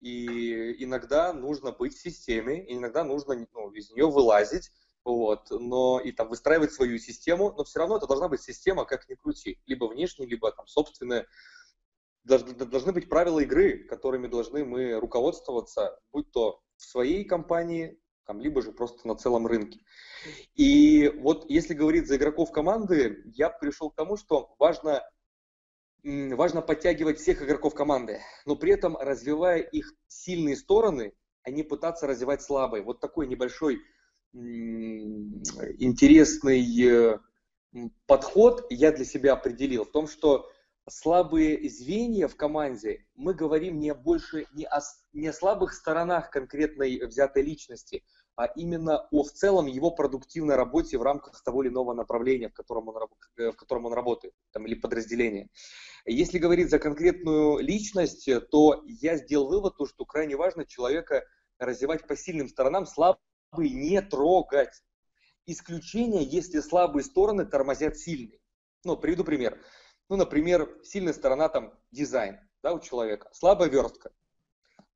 [0.00, 4.70] и иногда нужно быть в системе, иногда нужно ну, из нее вылазить,
[5.04, 9.08] вот, но и там выстраивать свою систему, но все равно это должна быть система, как
[9.08, 11.26] ни крути, либо внешняя, либо там собственная.
[12.24, 18.62] Должны, быть правила игры, которыми должны мы руководствоваться, будь то в своей компании, там, либо
[18.62, 19.80] же просто на целом рынке.
[20.54, 25.02] И вот если говорить за игроков команды, я пришел к тому, что важно,
[26.04, 32.06] важно подтягивать всех игроков команды, но при этом развивая их сильные стороны, а не пытаться
[32.06, 32.84] развивать слабые.
[32.84, 33.80] Вот такой небольшой
[35.78, 37.18] интересный э,
[38.06, 40.50] подход я для себя определил в том, что
[40.88, 44.80] слабые звенья в команде, мы говорим не больше не о,
[45.12, 50.98] не о слабых сторонах конкретной взятой личности, а именно о в целом его продуктивной работе
[50.98, 54.66] в рамках того или иного направления, в котором он, э, в котором он работает, там,
[54.66, 55.48] или подразделения.
[56.06, 61.24] Если говорить за конкретную личность, то я сделал вывод, что крайне важно человека
[61.58, 63.20] развивать по сильным сторонам, слаб
[63.56, 64.82] не трогать.
[65.46, 68.40] Исключение, если слабые стороны тормозят сильные.
[68.84, 69.60] Ну, приведу пример.
[70.12, 74.10] Ну, например, сильная сторона там дизайн да, у человека, слабая верстка.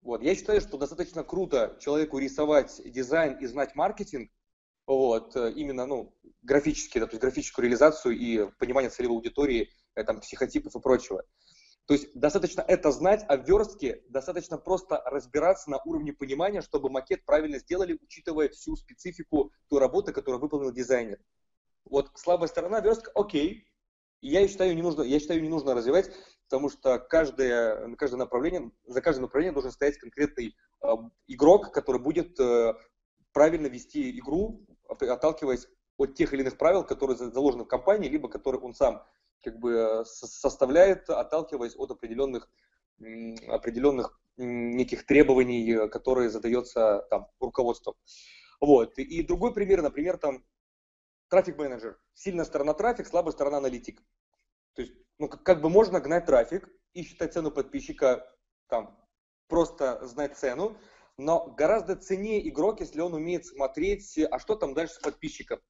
[0.03, 0.21] Вот.
[0.21, 4.31] Я считаю, что достаточно круто человеку рисовать дизайн и знать маркетинг,
[4.87, 10.05] вот, э, именно, ну, графически, да, то есть графическую реализацию и понимание целевой аудитории, э,
[10.05, 11.25] там, психотипов и прочего.
[11.87, 16.91] То есть достаточно это знать, а в верстке достаточно просто разбираться на уровне понимания, чтобы
[16.91, 21.19] макет правильно сделали, учитывая всю специфику той работы, которую выполнил дизайнер.
[21.87, 23.67] Вот слабая сторона верстка, окей.
[24.27, 26.11] Я считаю, не нужно, я считаю, не нужно развивать,
[26.49, 30.89] потому что каждое, каждое направление, за каждое направление должен стоять конкретный э,
[31.29, 32.75] игрок, который будет э,
[33.33, 38.61] правильно вести игру, отталкиваясь от тех или иных правил, которые заложены в компании, либо которые
[38.61, 39.05] он сам
[39.45, 42.51] как бы э, составляет, отталкиваясь от определенных,
[43.49, 47.95] определенных неких требований, э, которые задается там руководством.
[48.61, 48.99] Вот.
[48.99, 50.45] И другой пример, например, там
[51.29, 51.99] трафик-менеджер.
[52.15, 54.03] Сильная сторона трафик, слабая сторона аналитик.
[54.75, 58.31] То есть, ну, как, как бы можно гнать трафик и считать цену подписчика,
[58.69, 58.99] там,
[59.49, 60.77] просто знать цену,
[61.17, 65.61] но гораздо ценнее игрок, если он умеет смотреть, а что там дальше с подписчиком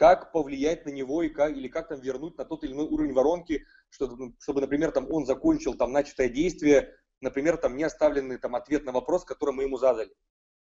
[0.00, 3.12] как повлиять на него и как, или как там вернуть на тот или иной уровень
[3.12, 8.38] воронки, чтобы, ну, чтобы например, там он закончил там начатое действие, например, там не оставленный
[8.38, 10.14] там ответ на вопрос, который мы ему задали.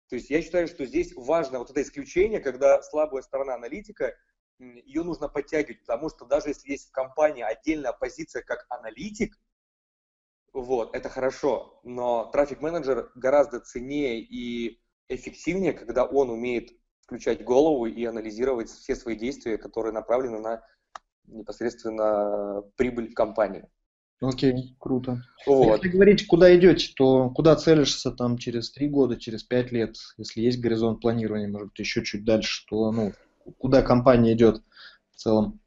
[0.08, 4.16] То есть я считаю, что здесь важно вот это исключение, когда слабая сторона аналитика,
[4.60, 9.38] ее нужно подтягивать, потому что даже если есть в компании отдельная позиция как аналитик,
[10.54, 18.06] вот, это хорошо, но трафик-менеджер гораздо ценнее и эффективнее, когда он умеет включать голову и
[18.06, 20.64] анализировать все свои действия, которые направлены на
[21.26, 23.68] непосредственно прибыль в компании.
[24.22, 25.22] Окей, круто.
[25.46, 25.84] Вот.
[25.84, 30.42] Если говорить, куда идете, то куда целишься там через три года, через пять лет, если
[30.42, 33.12] есть горизонт планирования, может быть, еще чуть дальше, то ну,
[33.58, 34.64] куда компания идет
[35.12, 35.60] в целом?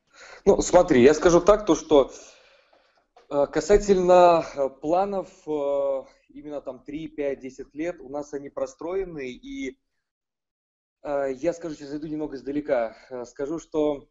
[0.44, 2.12] Ну, смотри, я скажу так, то что
[3.28, 9.30] э, касательно э, планов э, именно там 3, 5, 10 лет, у нас они простроены,
[9.30, 9.78] и
[11.04, 14.08] я скажу, сейчас зайду немного издалека, скажу, что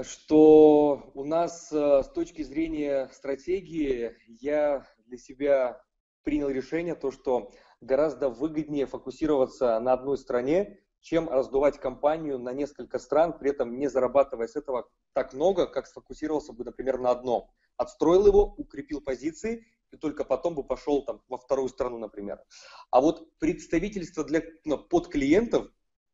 [0.00, 5.82] что у нас с точки зрения стратегии я для себя
[6.22, 7.50] принял решение, то, что
[7.80, 13.88] гораздо выгоднее фокусироваться на одной стране, чем раздувать компанию на несколько стран, при этом не
[13.88, 17.50] зарабатывая с этого так много, как сфокусировался бы, например, на одном.
[17.76, 22.42] Отстроил его, укрепил позиции, и только потом бы пошел там, во вторую страну, например.
[22.90, 25.68] А вот представительство для ну, подклиентов,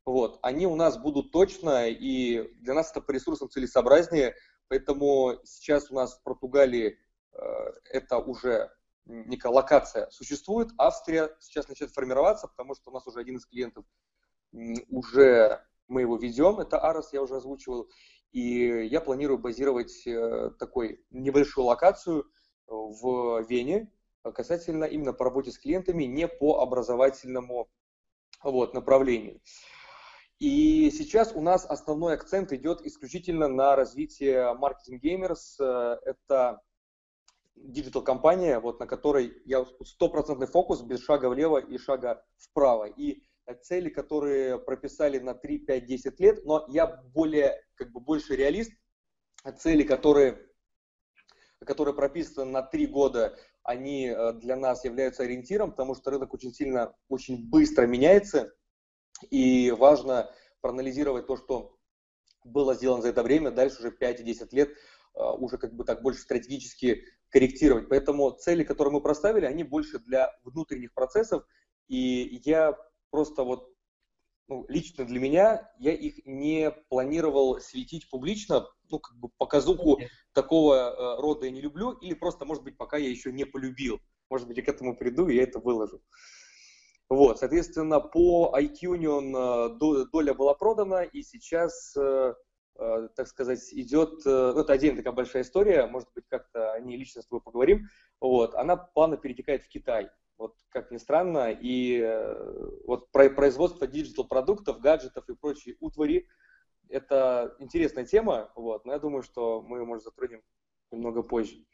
[0.05, 4.35] вот, они у нас будут точно, и для нас это по ресурсам целесообразнее,
[4.68, 6.99] поэтому сейчас у нас в Португалии
[7.33, 7.38] э,
[7.90, 8.70] это уже
[9.05, 10.70] некая локация существует.
[10.79, 13.85] Австрия сейчас начнет формироваться, потому что у нас уже один из клиентов
[14.88, 17.88] уже мы его ведем, это Арос, я уже озвучивал,
[18.33, 22.25] и я планирую базировать э, такой небольшую локацию
[22.66, 23.90] в Вене
[24.33, 27.69] касательно именно по работе с клиентами, не по образовательному
[28.42, 29.40] вот, направлению.
[30.38, 35.59] И сейчас у нас основной акцент идет исключительно на развитие Marketing Gamers.
[35.59, 36.61] Это
[37.55, 42.85] digital-компания, вот, на которой я стопроцентный фокус без шага влево и шага вправо.
[42.85, 43.23] И
[43.55, 48.73] цели, которые прописали на 3, 5, 10 лет, но я более, как бы больше реалист,
[49.59, 50.47] цели, которые,
[51.61, 56.53] которые прописаны на 3 года, они э, для нас являются ориентиром, потому что рынок очень
[56.53, 58.53] сильно, очень быстро меняется,
[59.31, 60.31] и важно
[60.61, 61.77] проанализировать то, что
[62.45, 65.85] было сделано за это время, дальше уже 5 и 10 лет э, уже как бы
[65.85, 67.89] так больше стратегически корректировать.
[67.89, 71.45] Поэтому цели, которые мы проставили, они больше для внутренних процессов,
[71.89, 72.77] и я
[73.16, 73.72] просто вот
[74.46, 80.09] ну, лично для меня я их не планировал светить публично, ну, как бы показуху okay.
[80.35, 84.00] такого э, рода я не люблю, или просто, может быть, пока я еще не полюбил.
[84.29, 86.02] Может быть, я к этому приду, и я это выложу.
[87.09, 92.35] Вот, соответственно, по iTunes э, доля была продана, и сейчас, э,
[92.79, 96.81] э, так сказать, идет, э, ну, это отдельная такая большая история, может быть, как-то о
[96.81, 97.87] ней лично с тобой поговорим,
[98.20, 104.81] вот, она плавно перетекает в Китай вот как ни странно, и э, вот производство digital-продуктов,
[104.81, 106.29] гаджетов и прочей утвари,
[106.88, 110.42] это интересная тема, вот, но я думаю, что мы ее, может, затронем
[110.90, 111.64] немного позже.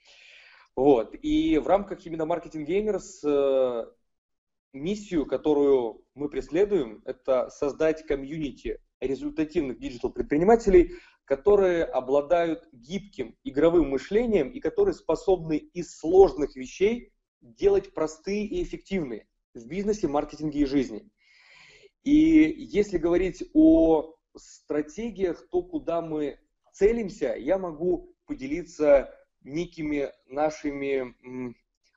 [0.75, 3.87] Вот, и в рамках именно Marketing Gamers э,
[4.73, 10.93] миссию, которую мы преследуем, это создать комьюнити результативных digital-предпринимателей,
[11.25, 19.27] которые обладают гибким игровым мышлением и которые способны из сложных вещей делать простые и эффективные
[19.55, 21.11] в бизнесе, маркетинге и жизни.
[22.05, 26.39] И если говорить о стратегиях, то куда мы
[26.73, 31.15] целимся, я могу поделиться некими нашими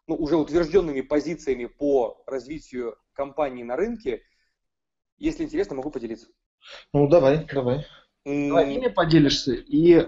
[0.08, 4.21] ну, уже утвержденными позициями по развитию компании на рынке.
[5.17, 6.27] Если интересно, могу поделиться.
[6.93, 7.86] Ну, давай, давай.
[8.25, 9.53] Давай ими поделишься.
[9.53, 10.03] И э,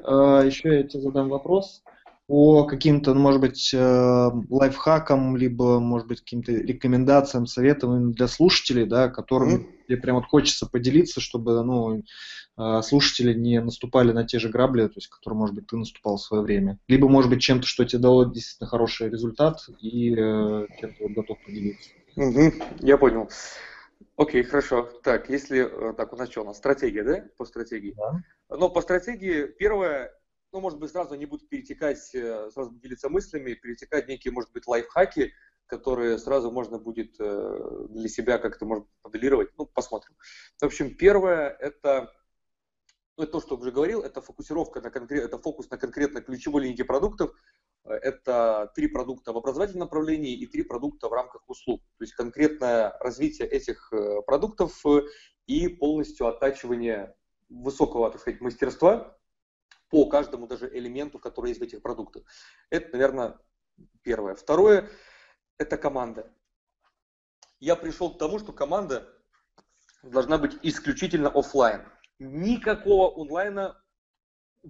[0.46, 1.84] еще я тебе задам вопрос
[2.28, 8.86] по каким-то, ну, может быть, э, лайфхакам, либо, может быть, каким-то рекомендациям, советам для слушателей,
[8.86, 9.88] да, которыми mm-hmm.
[9.88, 12.04] тебе прям вот хочется поделиться, чтобы, ну,
[12.58, 16.18] э, слушатели не наступали на те же грабли, то есть, которые, может быть, ты наступал
[16.18, 16.78] в свое время.
[16.90, 21.14] Либо, может быть, чем-то, что тебе дало действительно хороший результат, и э, чем ты вот
[21.14, 21.92] готов поделиться.
[22.18, 22.80] Mm-hmm.
[22.82, 23.30] Я понял.
[24.18, 24.90] Окей, хорошо.
[25.02, 25.64] Так, если
[25.96, 27.24] так, у нас что, у нас стратегия, да?
[27.38, 27.94] По стратегии.
[27.96, 28.22] Да.
[28.50, 30.12] Но по стратегии первое
[30.58, 34.66] ну, может быть, сразу не будут перетекать, э, сразу делиться мыслями, перетекать некие, может быть,
[34.66, 35.32] лайфхаки,
[35.68, 39.52] которые сразу можно будет э, для себя как-то, может, моделировать.
[39.56, 40.16] Ну, посмотрим.
[40.60, 42.12] В общем, первое– это
[43.18, 46.64] ну, это то, что уже говорил, это фокусировка на конкрет, это фокус на конкретно ключевой
[46.64, 47.32] линейке продуктов.
[47.84, 51.84] Это три продукта в образовательном направлении и три продукта в рамках услуг.
[52.00, 54.84] То есть конкретное развитие этих э, продуктов
[55.46, 57.16] и полностью оттачивание
[57.48, 59.17] высокого, так сказать, мастерства
[59.90, 62.24] по каждому даже элементу, который есть в этих продуктах.
[62.70, 63.40] Это, наверное,
[64.04, 64.36] Первое.
[64.36, 64.90] Второе–
[65.58, 66.32] это команда.
[67.60, 69.08] Я пришел к тому, что команда
[70.04, 71.84] должна быть исключительно офлайн.
[72.20, 73.82] Никакого онлайна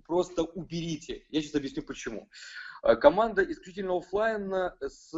[0.05, 1.25] просто уберите.
[1.29, 2.29] Я сейчас объясню почему.
[2.83, 5.13] Э, команда исключительно офлайн с,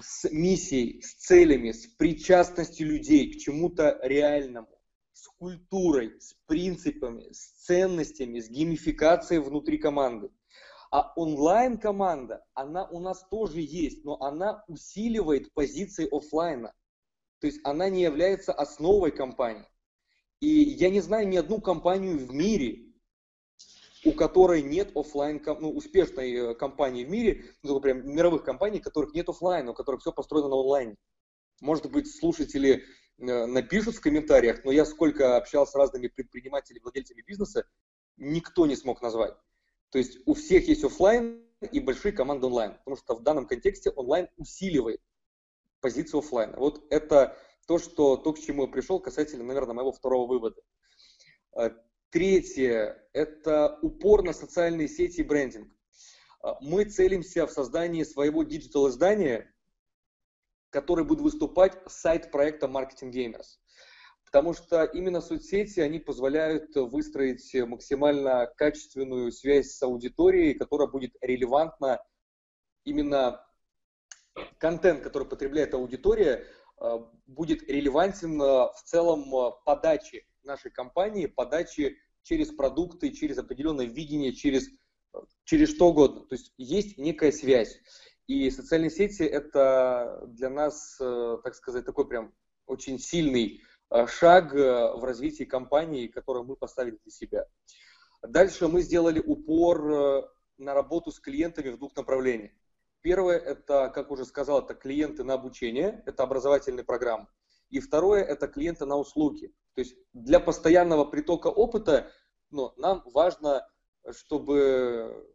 [0.00, 4.73] с миссией, с целями, с причастностью людей к чему-то реальному,
[5.14, 10.30] с культурой, с принципами, с ценностями, с геймификацией внутри команды.
[10.90, 16.74] А онлайн-команда, она у нас тоже есть, но она усиливает позиции офлайна.
[17.40, 19.66] То есть она не является основой компании.
[20.40, 22.92] И я не знаю ни одну компанию в мире,
[24.04, 28.82] у которой нет офлайн, ну, успешной э, компании в мире, ну, прям мировых компаний, у
[28.82, 30.96] которых нет офлайна, у которых все построено на онлайне.
[31.60, 32.84] Может быть, слушатели
[33.18, 37.66] напишут в комментариях, но я сколько общался с разными предпринимателями, владельцами бизнеса,
[38.16, 39.34] никто не смог назвать.
[39.90, 43.90] То есть у всех есть офлайн и большие команды онлайн, потому что в данном контексте
[43.90, 45.00] онлайн усиливает
[45.80, 46.56] позицию офлайна.
[46.56, 50.60] Вот это то, что, то, к чему я пришел касательно, наверное, моего второго вывода.
[51.56, 51.70] Э,
[52.14, 55.68] Третье– это упор на социальные сети и брендинг.
[56.42, 59.52] А, мы целимся в создании своего digital-издания,
[60.74, 63.58] который будет выступать сайт проекта Marketing Gamers.
[64.26, 72.04] Потому что именно соцсети, они позволяют выстроить максимально качественную связь с аудиторией, которая будет релевантна
[72.84, 73.46] именно
[74.58, 76.44] контент, который потребляет аудитория,
[76.78, 84.32] а, будет релевантен а, в целом подачи нашей компании, подачи через продукты, через определенное видение,
[84.32, 84.68] через,
[85.44, 86.26] через что угодно.
[86.26, 87.78] То есть есть некая связь.
[88.26, 92.34] И социальные сети это для нас, э, так сказать, такой прям
[92.66, 93.60] очень сильный
[93.90, 97.46] э, шаг э, в развитии компании, который мы поставили для себя.
[98.22, 102.52] Дальше мы сделали упор на работу с клиентами в двух направлениях.
[103.02, 107.26] Первое, это, как уже сказал, это клиенты на обучение, это образовательные программы.
[107.68, 109.52] И второе, это клиенты на услуги.
[109.74, 112.10] То есть для постоянного притока опыта
[112.50, 113.68] ну, нам важно,
[114.10, 115.33] чтобы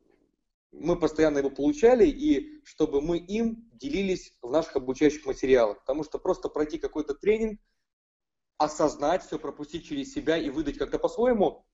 [0.71, 5.79] мы постоянно его получали и чтобы мы им делились в наших обучающих материалах.
[5.79, 7.59] Потому что просто пройти какой-то тренинг,
[8.57, 11.65] осознать все, пропустить через себя и выдать как-то по-своему,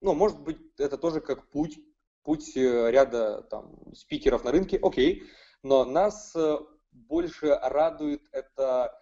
[0.00, 1.78] ну, может быть, это тоже как путь,
[2.22, 5.24] путь э, ряда там, спикеров на рынке, окей,
[5.62, 6.58] но нас э,
[6.90, 8.98] больше радует это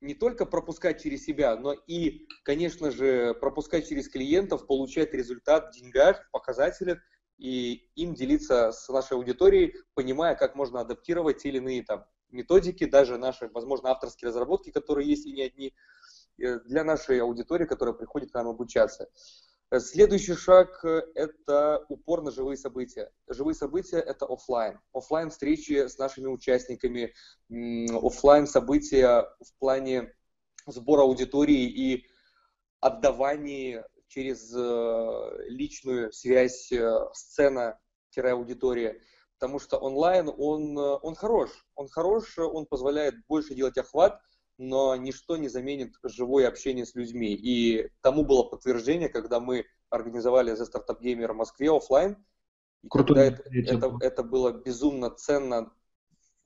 [0.00, 5.78] не только пропускать через себя, но и, конечно же, пропускать через клиентов, получать результат в
[5.78, 7.00] деньгах, в показателях,
[7.40, 12.84] и им делиться с нашей аудиторией, понимая, как можно адаптировать те или иные там, методики,
[12.84, 15.74] даже наши, возможно, авторские разработки, которые есть и не одни,
[16.38, 19.08] э, для нашей аудитории, которая приходит к нам обучаться.
[19.78, 23.12] Следующий шаг– это упор на живые события.
[23.28, 24.80] Живые события– это офлайн.
[24.92, 27.14] Офлайн встречи с нашими участниками,
[27.48, 30.12] офлайн события в плане
[30.66, 32.06] сбора аудитории и
[32.80, 39.00] отдавания через э, личную связь э, сцена-аудитория.
[39.38, 41.50] Потому что онлайн, он, э, он хорош.
[41.76, 44.20] Он хорош, он позволяет больше делать охват,
[44.58, 47.34] но ничто не заменит живое общение с людьми.
[47.34, 52.16] И тому было подтверждение, когда мы организовали The Startup Gamer в Москве офлайн.
[52.82, 55.72] И когда это, это, это было безумно ценно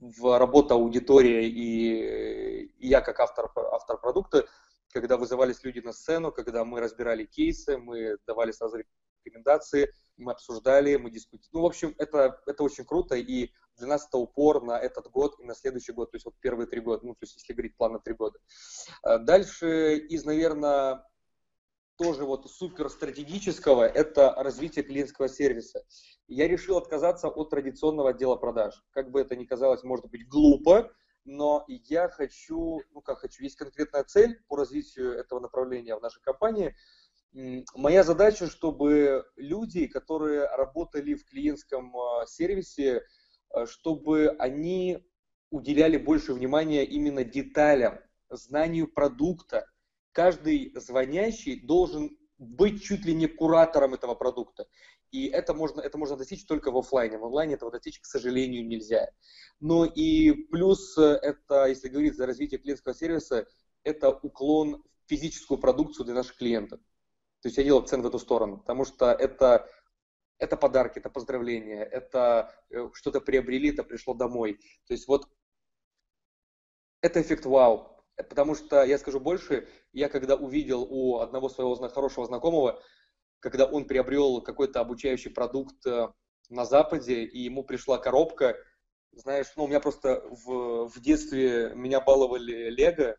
[0.00, 4.46] в работа аудитории и, и я как автор, автор продукта,
[4.94, 8.78] когда вызывались люди на сцену, когда мы разбирали кейсы, мы давали сразу
[9.24, 11.50] рекомендации, мы обсуждали, мы дискутировали.
[11.52, 15.34] Ну, в общем, это, это очень круто, и для нас это упор на этот год
[15.40, 17.76] и на следующий год, то есть вот первые три года, ну, то есть если говорить
[17.76, 18.38] план на три года.
[19.02, 21.04] А дальше из, наверное,
[21.96, 25.82] тоже вот супер стратегического, это развитие клиентского сервиса.
[26.28, 28.80] Я решил отказаться от традиционного отдела продаж.
[28.90, 30.92] Как бы это ни казалось, может быть, глупо,
[31.24, 36.22] но я хочу, ну как хочу, есть конкретная цель по развитию этого направления в нашей
[36.22, 36.76] компании.
[37.74, 43.02] Моя задача, чтобы люди, которые работали в клиентском а, сервисе,
[43.54, 44.98] Э, чтобы они
[45.50, 49.70] уделяли больше внимания именно деталям, знанию продукта.
[50.12, 54.66] Каждый звонящий должен быть чуть ли не куратором этого продукта.
[55.14, 57.18] И это можно, это можно достичь только в офлайне.
[57.18, 59.12] В онлайне этого достичь, к сожалению, нельзя.
[59.60, 63.46] Ну и плюс э, это, если говорить за развитие клиентского сервиса,
[63.84, 66.80] это уклон в физическую продукцию для наших клиентов.
[67.42, 69.70] То есть я делал акцент в эту сторону, потому что это
[70.38, 74.54] это подарки, это поздравления, это э, что-то приобрели, это пришло домой.
[74.88, 75.28] То есть вот
[77.02, 78.04] это эффект вау.
[78.16, 82.82] Потому что, я скажу больше, я когда увидел у одного своего хорошего знакомого,
[83.44, 86.08] когда он приобрел какой-то обучающий продукт, э,
[86.48, 88.56] на Западе, и ему пришла коробка,
[89.12, 93.16] знаешь, ну, у меня просто в, в детстве меня баловали Лего,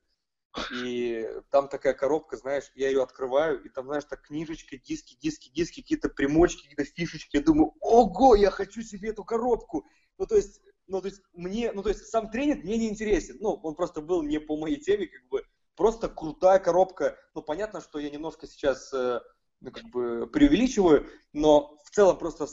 [0.73, 5.51] и там такая коробка, знаешь, я ее открываю, и там, знаешь, так книжечка, диски, диски,
[5.53, 7.37] диски, какие-то примочки, какие-то фишечки.
[7.37, 9.85] Я думаю, ого, я хочу себе эту коробку.
[10.17, 13.37] Ну, то есть, ну, то есть, мне, ну, то есть, сам тренер мне не интересен.
[13.41, 15.43] Ну, он просто был не по моей теме, как бы,
[15.75, 17.17] просто крутая коробка.
[17.35, 19.21] Ну, понятно, что я немножко сейчас, э,
[19.61, 22.47] ну, как бы, преувеличиваю, но в целом просто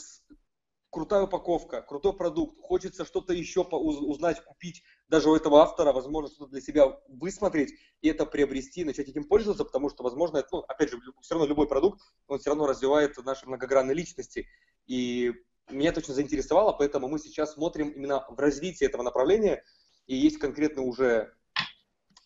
[0.92, 6.50] крутая упаковка, крутой продукт, хочется что-то еще узнать, купить даже у этого автора, возможно, что-то
[6.52, 7.72] для себя высмотреть
[8.02, 11.48] и это приобрести, начать этим пользоваться, потому что, возможно, это, ну, опять же, все равно
[11.48, 14.48] любой продукт, он все равно развивает наши многогранные личности.
[14.86, 15.32] И
[15.70, 19.64] меня это очень заинтересовало, поэтому мы сейчас смотрим именно в развитии этого направления,
[20.06, 21.34] и есть конкретные уже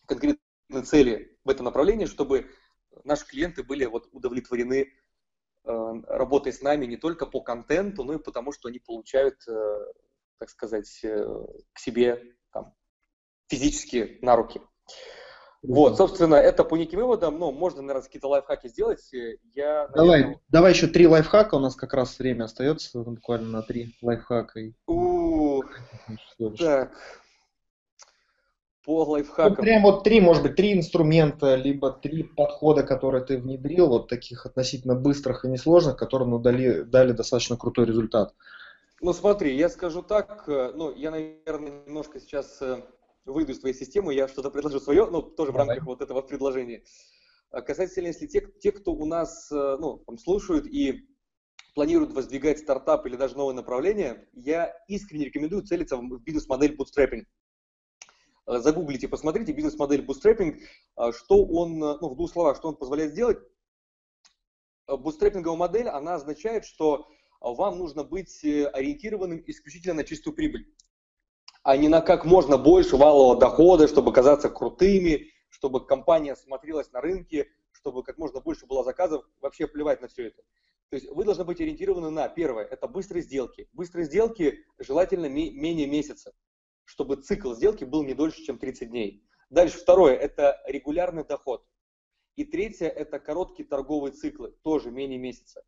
[0.07, 2.49] конкретные цели в этом направлении, чтобы
[3.03, 4.87] наши клиенты были вот удовлетворены
[5.67, 9.79] Э, работой с нами не только по контенту, но и потому, что они получают, э,
[10.39, 11.27] так сказать, э,
[11.73, 12.23] к себе
[12.53, 12.73] там,
[13.49, 14.61] физически на руки.
[15.61, 19.11] Вот, собственно, это по неким выводам, но можно, наверное, какие-то лайфхаки сделать.
[19.11, 19.93] Я, наверное...
[19.95, 24.61] Давай, давай еще три лайфхака, у нас как раз время остается буквально на три лайфхака.
[24.85, 25.63] У,
[26.57, 26.91] так,
[28.87, 29.49] по лайфхакам.
[29.49, 34.07] Ну, прям вот три, может быть, три инструмента, либо три подхода, которые ты внедрил, вот
[34.07, 38.33] таких относительно быстрых и несложных, которые ну, дали, дали достаточно крутой результат.
[39.01, 42.81] Ну смотри, я скажу так, э, ну я, наверное, немножко сейчас э,
[43.25, 45.65] выйду из твоей системы, я что-то предложу свое, но тоже Давай.
[45.65, 46.81] в рамках вот этого предложения.
[47.51, 51.05] А касательно, если те, те кто у нас э, ну, там, слушают и
[51.75, 57.25] планируют воздвигать стартап или даже новое направление, я искренне рекомендую целиться в бизнес-модель bootstrapping.
[58.47, 60.59] Э, загуглите, посмотрите бизнес-модель bootstrapping,
[60.97, 63.37] э, что он, э, ну, в двух словах, что он позволяет сделать.
[64.87, 67.09] Бустрэпинговая модель, она означает, что
[67.41, 70.73] вам нужно быть ориентированным исключительно на чистую прибыль,
[71.61, 77.01] а не на как можно больше валового дохода, чтобы казаться крутыми, чтобы компания смотрелась на
[77.01, 80.41] рынке, чтобы как можно больше было заказов, вообще плевать на все это.
[80.89, 83.67] То есть вы должны быть ориентированы на, первое, это быстрые сделки.
[83.73, 86.33] Быстрые сделки желательно менее месяца
[86.87, 89.23] чтобы цикл сделки был не дольше, чем 30 дней.
[89.49, 91.65] Дальше второе– это регулярный доход.
[92.37, 95.63] И третье– это короткие торговые циклы, тоже менее месяца.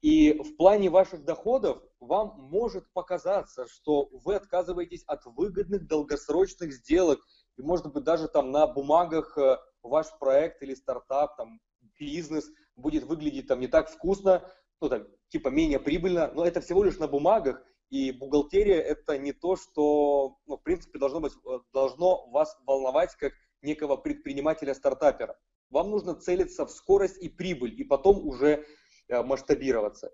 [0.00, 7.20] И в плане ваших доходов вам может показаться, что вы отказываетесь от выгодных долгосрочных сделок,
[7.58, 11.60] и может быть даже там на бумагах э, ваш проект или стартап, там,
[11.98, 14.50] бизнес будет выглядеть там не так вкусно,
[14.80, 19.32] ну там типа менее прибыльно, но это всего лишь на бумагах, и бухгалтерия это не
[19.32, 23.32] то, что, ну, в принципе, должно, быть, э, должно вас волновать как
[23.62, 25.38] некого предпринимателя-стартапера.
[25.70, 28.66] Вам нужно целиться в скорость и прибыль, и потом уже
[29.08, 30.12] э, масштабироваться.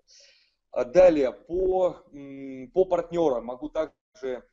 [0.71, 2.03] А далее, по,
[2.73, 4.43] по партнерам могу также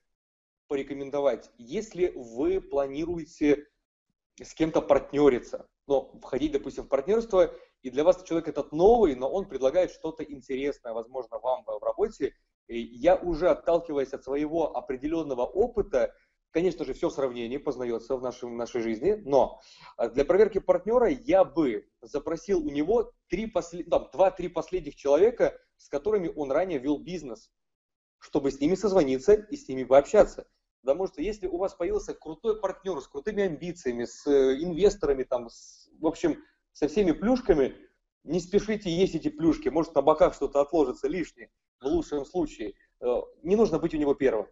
[0.69, 3.67] порекомендовать, если вы планируете
[4.41, 9.31] с кем-то партнериться, но входить, допустим, в партнерство, и для вас человек этот новый, но
[9.31, 12.35] он предлагает что-то интересное, возможно, вам в работе,
[12.79, 16.15] я уже отталкиваясь от своего определенного опыта,
[16.53, 19.61] конечно же, все сравнение познается в, нашем, в нашей жизни, но
[19.97, 23.89] а, для проверки партнера я бы запросил у него три послед...
[23.91, 27.51] там, 2-3 последних человека, с которыми он ранее вел бизнес,
[28.19, 30.47] чтобы с ними созвониться и с ними пообщаться.
[30.83, 35.51] Потому что если у вас появился крутой партнер с крутыми амбициями, с э, инвесторами, там,
[35.51, 36.43] с, в общем,
[36.73, 37.77] со всеми плюшками,
[38.25, 41.51] не спешите есть эти плюшки, может на боках что-то отложится лишнее
[41.81, 42.75] в лучшем случае.
[43.01, 44.47] Э, не нужно быть у него первым.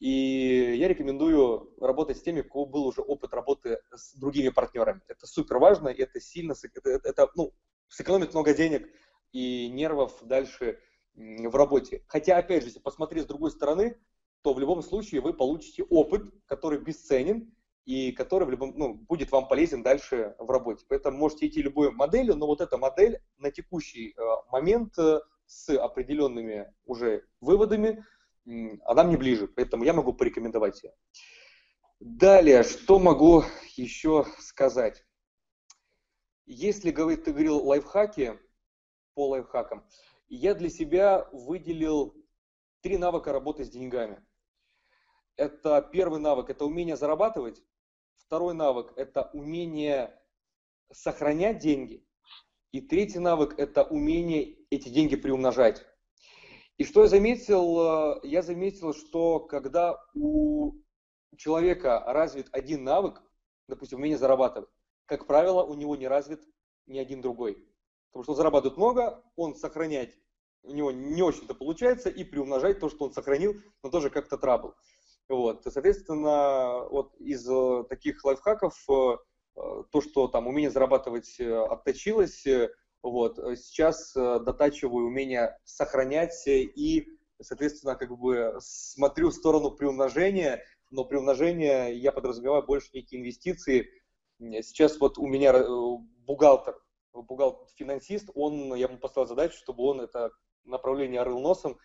[0.00, 5.00] И я рекомендую работать с теми, у кого был уже опыт работы с другими партнерами.
[5.06, 7.54] Это супер важно, это сильно это, это, ну,
[7.88, 8.88] сэкономит много денег
[9.30, 10.80] и нервов дальше
[11.14, 12.02] в работе.
[12.08, 13.96] Хотя, опять же, если посмотреть с другой стороны,
[14.42, 19.30] то в любом случае вы получите опыт, который бесценен и который в любом, ну, будет
[19.30, 20.84] вам полезен дальше в работе.
[20.88, 25.20] Поэтому можете идти любой моделью, но вот эта модель на текущий э, момент э,
[25.52, 28.04] с определенными уже выводами,
[28.84, 30.94] она мне ближе, поэтому я могу порекомендовать ее.
[32.00, 33.44] Далее, что могу
[33.76, 35.04] еще сказать?
[36.46, 38.38] Если говорить, ты говорил лайфхаки,
[39.14, 39.86] по лайфхакам,
[40.28, 42.16] я для себя выделил
[42.80, 44.24] три навыка работы с деньгами.
[45.36, 47.62] Это первый навык, это умение зарабатывать.
[48.16, 50.18] Второй навык, это умение
[50.90, 52.06] сохранять деньги.
[52.72, 55.84] И третий навык– это умение эти деньги приумножать.
[56.78, 58.16] И что я заметил?
[58.16, 60.72] Э, я заметил, что когда у
[61.36, 63.22] человека развит один навык,
[63.68, 64.70] допустим, умение зарабатывать,
[65.06, 66.42] как правило, у него не развит
[66.86, 67.64] ни один другой.
[68.10, 70.16] Потому что он зарабатывает много, он сохраняет
[70.62, 74.74] у него не очень-то получается, и приумножать то, что он сохранил, но тоже как-то трабл.
[75.28, 79.16] Вот, соответственно, вот из э, таких лайфхаков э,
[79.54, 82.44] то, что там умение зарабатывать отточилось,
[83.02, 87.08] вот, сейчас дотачиваю умение сохранять и,
[87.40, 93.90] соответственно, как бы смотрю в сторону приумножения, но приумножение я подразумеваю больше некие инвестиции.
[94.38, 95.52] Сейчас вот у меня
[96.26, 96.76] бухгалтер,
[97.12, 100.30] бухгалтер-финансист, он, я ему поставил задачу, чтобы он это
[100.64, 101.78] направление рыл носом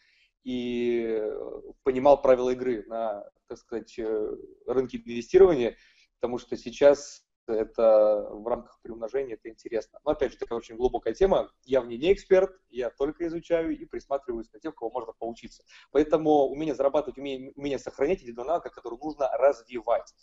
[0.44, 1.22] и
[1.84, 5.76] понимал правила игры на, так сказать, э, рынке инвестирования,
[6.20, 10.00] потому что сейчас это в рамках приумножения это интересно.
[10.06, 11.52] Но опять же, такая очень глубокая тема.
[11.64, 15.64] Я в ней не эксперт, я только изучаю и присматриваюсь на тех, кого можно поучиться.
[15.92, 20.14] Поэтому умение зарабатывать, умение, умение сохранять эти два навыка, которые нужно развивать.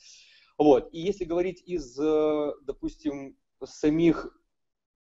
[0.59, 0.89] Вот.
[0.93, 4.37] И если говорить из, э, допустим, самих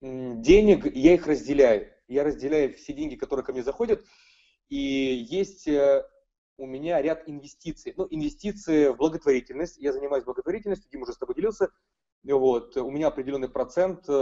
[0.01, 1.93] денег, я их разделяю.
[2.07, 4.05] Я разделяю все деньги, которые ко мне заходят,
[4.69, 6.05] и есть э,
[6.57, 7.95] у меня ряд инвестиций.
[7.97, 9.79] Ну, инвестиции в благотворительность.
[9.79, 11.71] Я занимаюсь благотворительностью, Дима уже с тобой делился.
[12.25, 12.77] Вот.
[12.77, 14.13] У меня определенный процент э,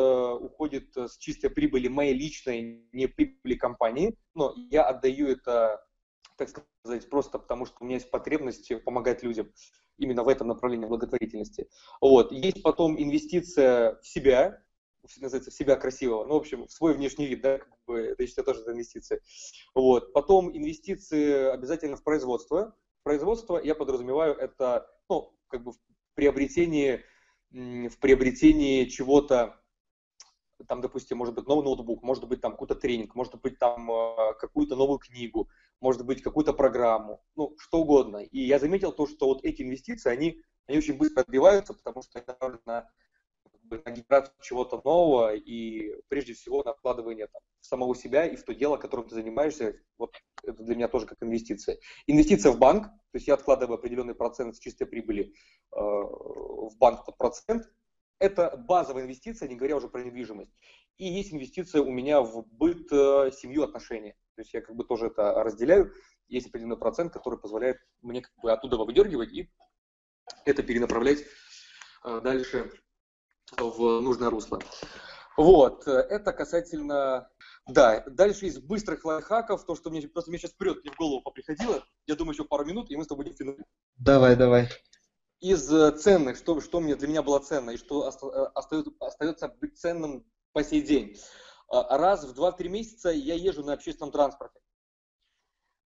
[0.40, 5.84] уходит с чистой прибыли моей личной, не прибыли компании, но я отдаю это,
[6.36, 9.50] так сказать, просто потому, что у меня есть потребность помогать людям
[9.98, 11.68] именно в этом направлении благотворительности.
[12.00, 12.32] Вот.
[12.32, 14.62] Есть потом инвестиция в себя,
[15.18, 18.22] называется, в себя красивого, ну, в общем, в свой внешний вид, да, как бы, это,
[18.22, 19.20] я считаю, тоже это инвестиции.
[19.74, 20.12] Вот.
[20.12, 22.76] Потом инвестиции обязательно в производство.
[23.02, 25.76] Производство, я подразумеваю, это, ну, как бы в
[26.14, 27.02] приобретении,
[27.50, 29.60] в приобретении чего-то,
[30.66, 34.34] там, допустим, может быть новый ноутбук, может быть там какой-то тренинг, может быть там э,
[34.38, 35.48] какую-то новую книгу,
[35.80, 38.18] может быть какую-то программу, ну, что угодно.
[38.18, 42.22] И я заметил то, что вот эти инвестиции, они, они очень быстро отбиваются, потому что
[42.26, 42.90] направлены на
[43.70, 48.44] на генерацию чего-то нового и прежде всего на вкладывание там, в самого себя и в
[48.44, 49.78] то дело, которым ты занимаешься.
[49.98, 51.78] Вот это для меня тоже как инвестиция.
[52.06, 55.32] Инвестиция в банк, то есть я откладываю определенный процент с чистой прибыли
[55.72, 57.64] э, в банк под процент.
[58.18, 60.52] Это базовая инвестиция, не говоря уже про недвижимость.
[60.96, 64.16] И есть инвестиция у меня в быт, э, семью, отношения.
[64.36, 65.92] То есть я как бы тоже это разделяю.
[66.28, 69.50] Есть определенный процент, который позволяет мне как бы оттуда выдергивать и
[70.44, 71.24] это перенаправлять
[72.04, 72.70] э, дальше
[73.56, 74.58] в нужное русло.
[75.36, 77.30] Вот, это касательно...
[77.68, 81.20] Да, дальше из быстрых лайфхаков, то, что мне просто мне сейчас прет, мне в голову
[81.20, 83.66] поприходило, я думаю, еще пару минут, и мы с тобой будем финалить.
[83.96, 84.68] Давай, давай.
[85.40, 89.48] Из э, ценных, что, что мне для меня было ценно и что остается, э, остается
[89.48, 91.16] быть ценным по сей день.
[91.68, 94.60] А, раз в 2-3 месяца я езжу на общественном транспорте.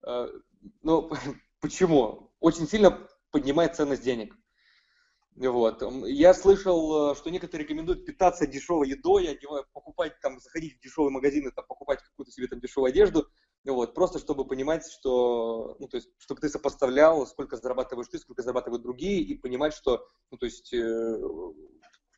[0.07, 0.29] Э,
[0.83, 1.11] ну,
[1.61, 2.33] почему?
[2.41, 4.35] Очень сильно поднимает ценность денег.
[5.37, 5.83] Вот.
[6.07, 11.13] Я слышал, э, что некоторые рекомендуют питаться дешевой едой, одевать, покупать там, заходить в дешевые
[11.13, 13.29] магазины, там, покупать какую-то себе там дешевую одежду,
[13.65, 18.43] вот, просто чтобы понимать, что, ну, то есть, чтобы ты сопоставлял, сколько зарабатываешь ты, сколько
[18.43, 21.19] зарабатывают другие, и понимать, что, ну, то есть, э,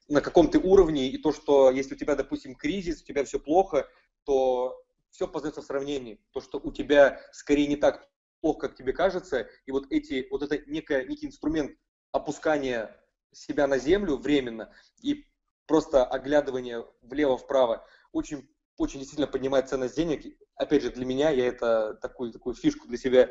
[0.08, 3.40] на каком ты уровне, и то, что если у тебя, допустим, кризис, у тебя все
[3.40, 3.88] плохо,
[4.24, 6.20] то все познается в сравнении.
[6.32, 8.08] То, что у тебя скорее не так
[8.40, 11.76] плохо, как тебе кажется, и вот эти, вот это некое, некий инструмент
[12.12, 13.01] опускания
[13.32, 15.26] себя на землю временно и
[15.66, 20.36] просто оглядывание влево-вправо очень, очень действительно поднимает ценность денег.
[20.54, 23.30] Опять же, для меня я это такую, такую фишку для себя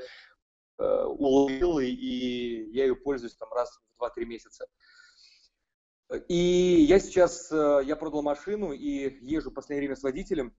[0.79, 4.67] э, уловил, и, я ее пользуюсь там раз в 2-3 месяца.
[6.27, 10.55] И я сейчас, э, я продал машину и езжу в последнее время с водителем,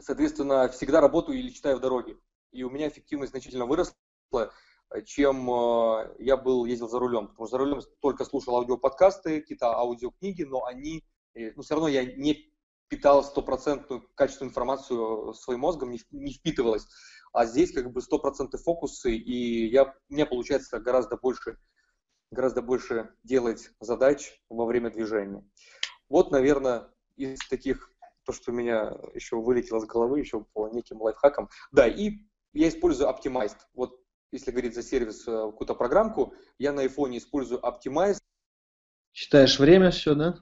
[0.00, 2.16] соответственно, всегда работаю или читаю в дороге.
[2.50, 3.94] И у меня эффективность значительно выросла
[5.04, 7.28] чем э, я был, ездил за рулем.
[7.28, 11.88] Потому что за рулем только слушал аудиоподкасты, какие-то аудиокниги, но они, э, ну, все равно
[11.88, 12.52] я не
[12.88, 16.86] питал стопроцентную качественную информацию своим мозгом, не, не впитывалась.
[17.32, 21.58] А здесь как бы стопроцентный фокусы, и я, у меня получается гораздо больше,
[22.30, 25.44] гораздо больше делать задач во время движения.
[26.08, 27.90] Вот, наверное, из таких,
[28.24, 31.48] то, что у меня еще вылетело с головы, еще по неким лайфхакам.
[31.72, 33.58] Да, и я использую Optimized.
[33.74, 34.00] Вот
[34.32, 38.18] если говорить за сервис, э, какую-то программку, я на iPhone использую Optimize.
[39.12, 40.36] Считаешь время все, да?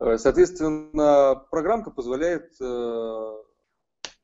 [0.00, 3.42] Э, соответственно, программка позволяет, э,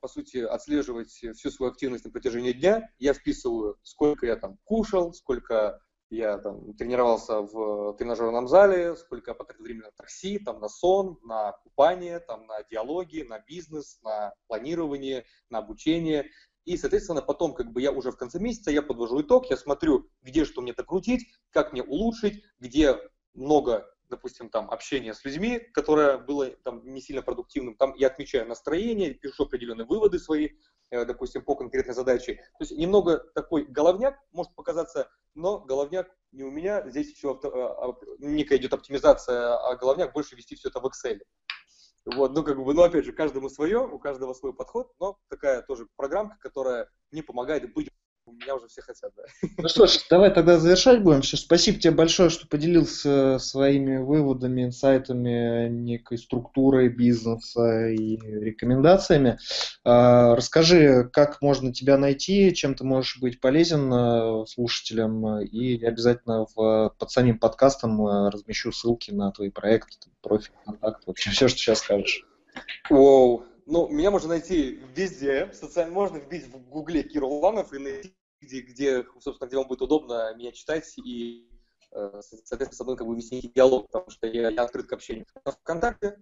[0.01, 2.89] по сути, отслеживать всю свою активность на протяжении дня.
[2.99, 5.81] Я вписываю, сколько я там кушал, сколько
[6.11, 11.19] я там тренировался в тренажерном зале, сколько я потратил времени на такси, там, на сон,
[11.25, 16.31] на купание, там, на диалоги, на бизнес, на планирование, на обучение.
[16.67, 20.11] И, соответственно, потом, как бы я уже в конце месяца, я подвожу итог, я смотрю,
[20.21, 22.99] где что мне докрутить, как мне улучшить, где
[23.35, 28.49] много, допустим, там общения с людьми, которое было там не сильно продуктивным, там я отмечаю
[28.49, 30.51] настроение, пишу определенные выводы свои,
[30.91, 32.35] допустим, по конкретной задаче.
[32.59, 37.41] То есть немного такой головняк может показаться, но головняк не у меня, здесь еще
[38.19, 41.21] некая идет оптимизация, а головняк больше вести все это в Excel.
[42.07, 45.63] Вот, ну, как бы, ну, опять же, каждому свое, у каждого свой подход, но такая
[45.63, 47.91] тоже программка, которая мне помогает быть
[48.33, 49.23] меня уже все хотят, да.
[49.59, 51.23] Ну что ж, давай тогда завершать будем.
[51.23, 59.39] Все, спасибо тебе большое, что поделился своими выводами, инсайтами, некой структурой бизнеса и рекомендациями.
[59.85, 66.47] А, расскажи, как можно тебя найти, чем ты можешь быть полезен э, слушателям, и обязательно
[66.55, 71.59] в, под самим подкастом э, размещу ссылки на твои проекты, профиль, контакт, вообще все, что
[71.59, 72.25] сейчас скажешь.
[72.91, 75.53] Воу, ну, меня можно найти везде.
[75.53, 79.83] Социально можно вбить в гугле Кир Уланов и найти, где, где, собственно, где вам будет
[79.83, 81.51] удобно меня читать и,
[81.91, 85.27] э, соответственно, со мной как бы вести диалог, потому что я, я открыт к общению.
[85.45, 86.17] ВКонтакте,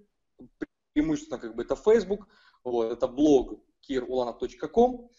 [0.95, 2.27] преимущественно как бы это Facebook,
[2.65, 5.11] вот, это блог kirulанов.com,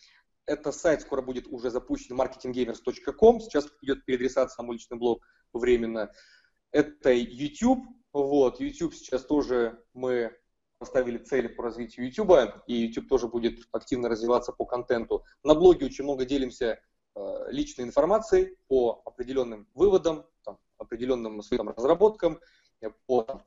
[0.47, 5.23] это сайт скоро будет уже запущен marketinggamers.com, сейчас идет переадресация на мой личный блог
[5.53, 6.11] временно.
[6.71, 10.35] Это YouTube, вот, YouTube сейчас тоже мы
[10.77, 15.23] поставили цели по развитию YouTube, и YouTube тоже будет активно развиваться по контенту.
[15.43, 16.79] На блоге очень много делимся
[17.15, 17.19] э,
[17.49, 22.39] личной информацией по определенным выводам, там, определенным своим разработкам,
[22.81, 23.45] э, по, там,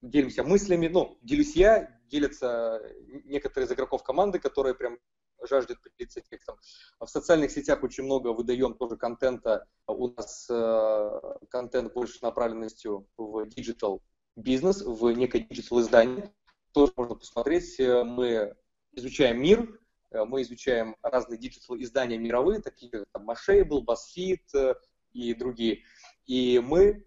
[0.00, 2.82] делимся мыслями, ну, делюсь я, делятся
[3.24, 4.98] некоторые из игроков команды, которые прям
[5.46, 6.56] жаждет поделиться текстом.
[7.00, 9.66] В социальных сетях очень много выдаем тоже контента.
[9.86, 11.20] У нас э,
[11.50, 14.02] контент больше направленностью в digital
[14.36, 16.32] бизнес в некое digital издание.
[16.72, 17.78] Тоже можно посмотреть.
[17.80, 18.54] Э, мы
[18.92, 19.78] изучаем мир,
[20.10, 24.74] э, мы изучаем разные digital издания мировые, такие как там, Mashable, BuzzFeed э,
[25.12, 25.82] и другие.
[26.26, 27.06] И мы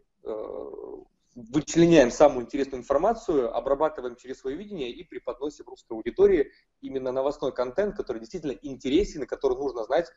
[1.36, 6.52] вычленяем самую интересную информацию, обрабатываем через свое видение и преподносим русской аудитории
[6.82, 10.12] именно новостной контент, который действительно интересен и который нужно знать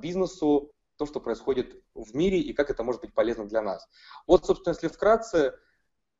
[0.00, 3.86] бизнесу, то, что происходит в мире и как это может быть полезно для нас.
[4.26, 5.56] Вот, собственно, если вкратце,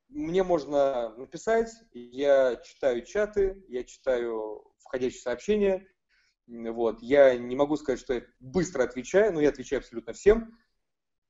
[0.08, 5.86] мне можно написать, я читаю чаты, я читаю входящие сообщения.
[6.46, 7.02] Вот.
[7.02, 10.56] Я не могу сказать, что я быстро отвечаю, но я отвечаю абсолютно всем.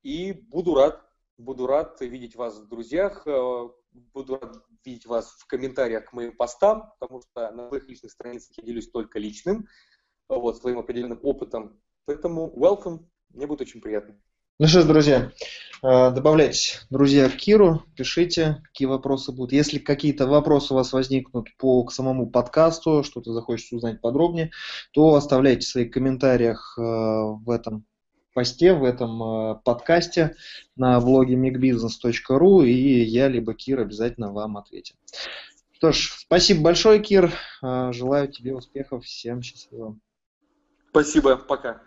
[0.03, 1.03] И буду рад,
[1.39, 6.37] буду рад видеть вас в друзьях, э, буду рад видеть вас в комментариях к моим
[6.37, 9.67] постам, потому что на своих личных страницах я делюсь только личным,
[10.29, 11.81] вот, своим определенным опытом.
[12.05, 14.21] Поэтому welcome, мне будет очень приятно.
[14.59, 15.33] Ну что ж, друзья,
[15.83, 19.53] э, добавляйтесь, друзья, к Киру, пишите, какие вопросы будут.
[19.53, 24.53] Если какие-то вопросы у вас возникнут по к самому подкасту, что-то захочется узнать подробнее,
[24.93, 27.85] то оставляйте в своих комментариях э, в этом
[28.33, 30.37] посте, в этом э, подкасте
[30.75, 34.97] на блоге migbusiness.ru, и я либо Кир обязательно вам ответим.
[35.73, 37.31] Что ж, спасибо большое, Кир.
[37.61, 39.05] Желаю тебе успехов.
[39.05, 39.99] Всем счастливо.
[40.89, 41.37] Спасибо.
[41.37, 41.83] Пока.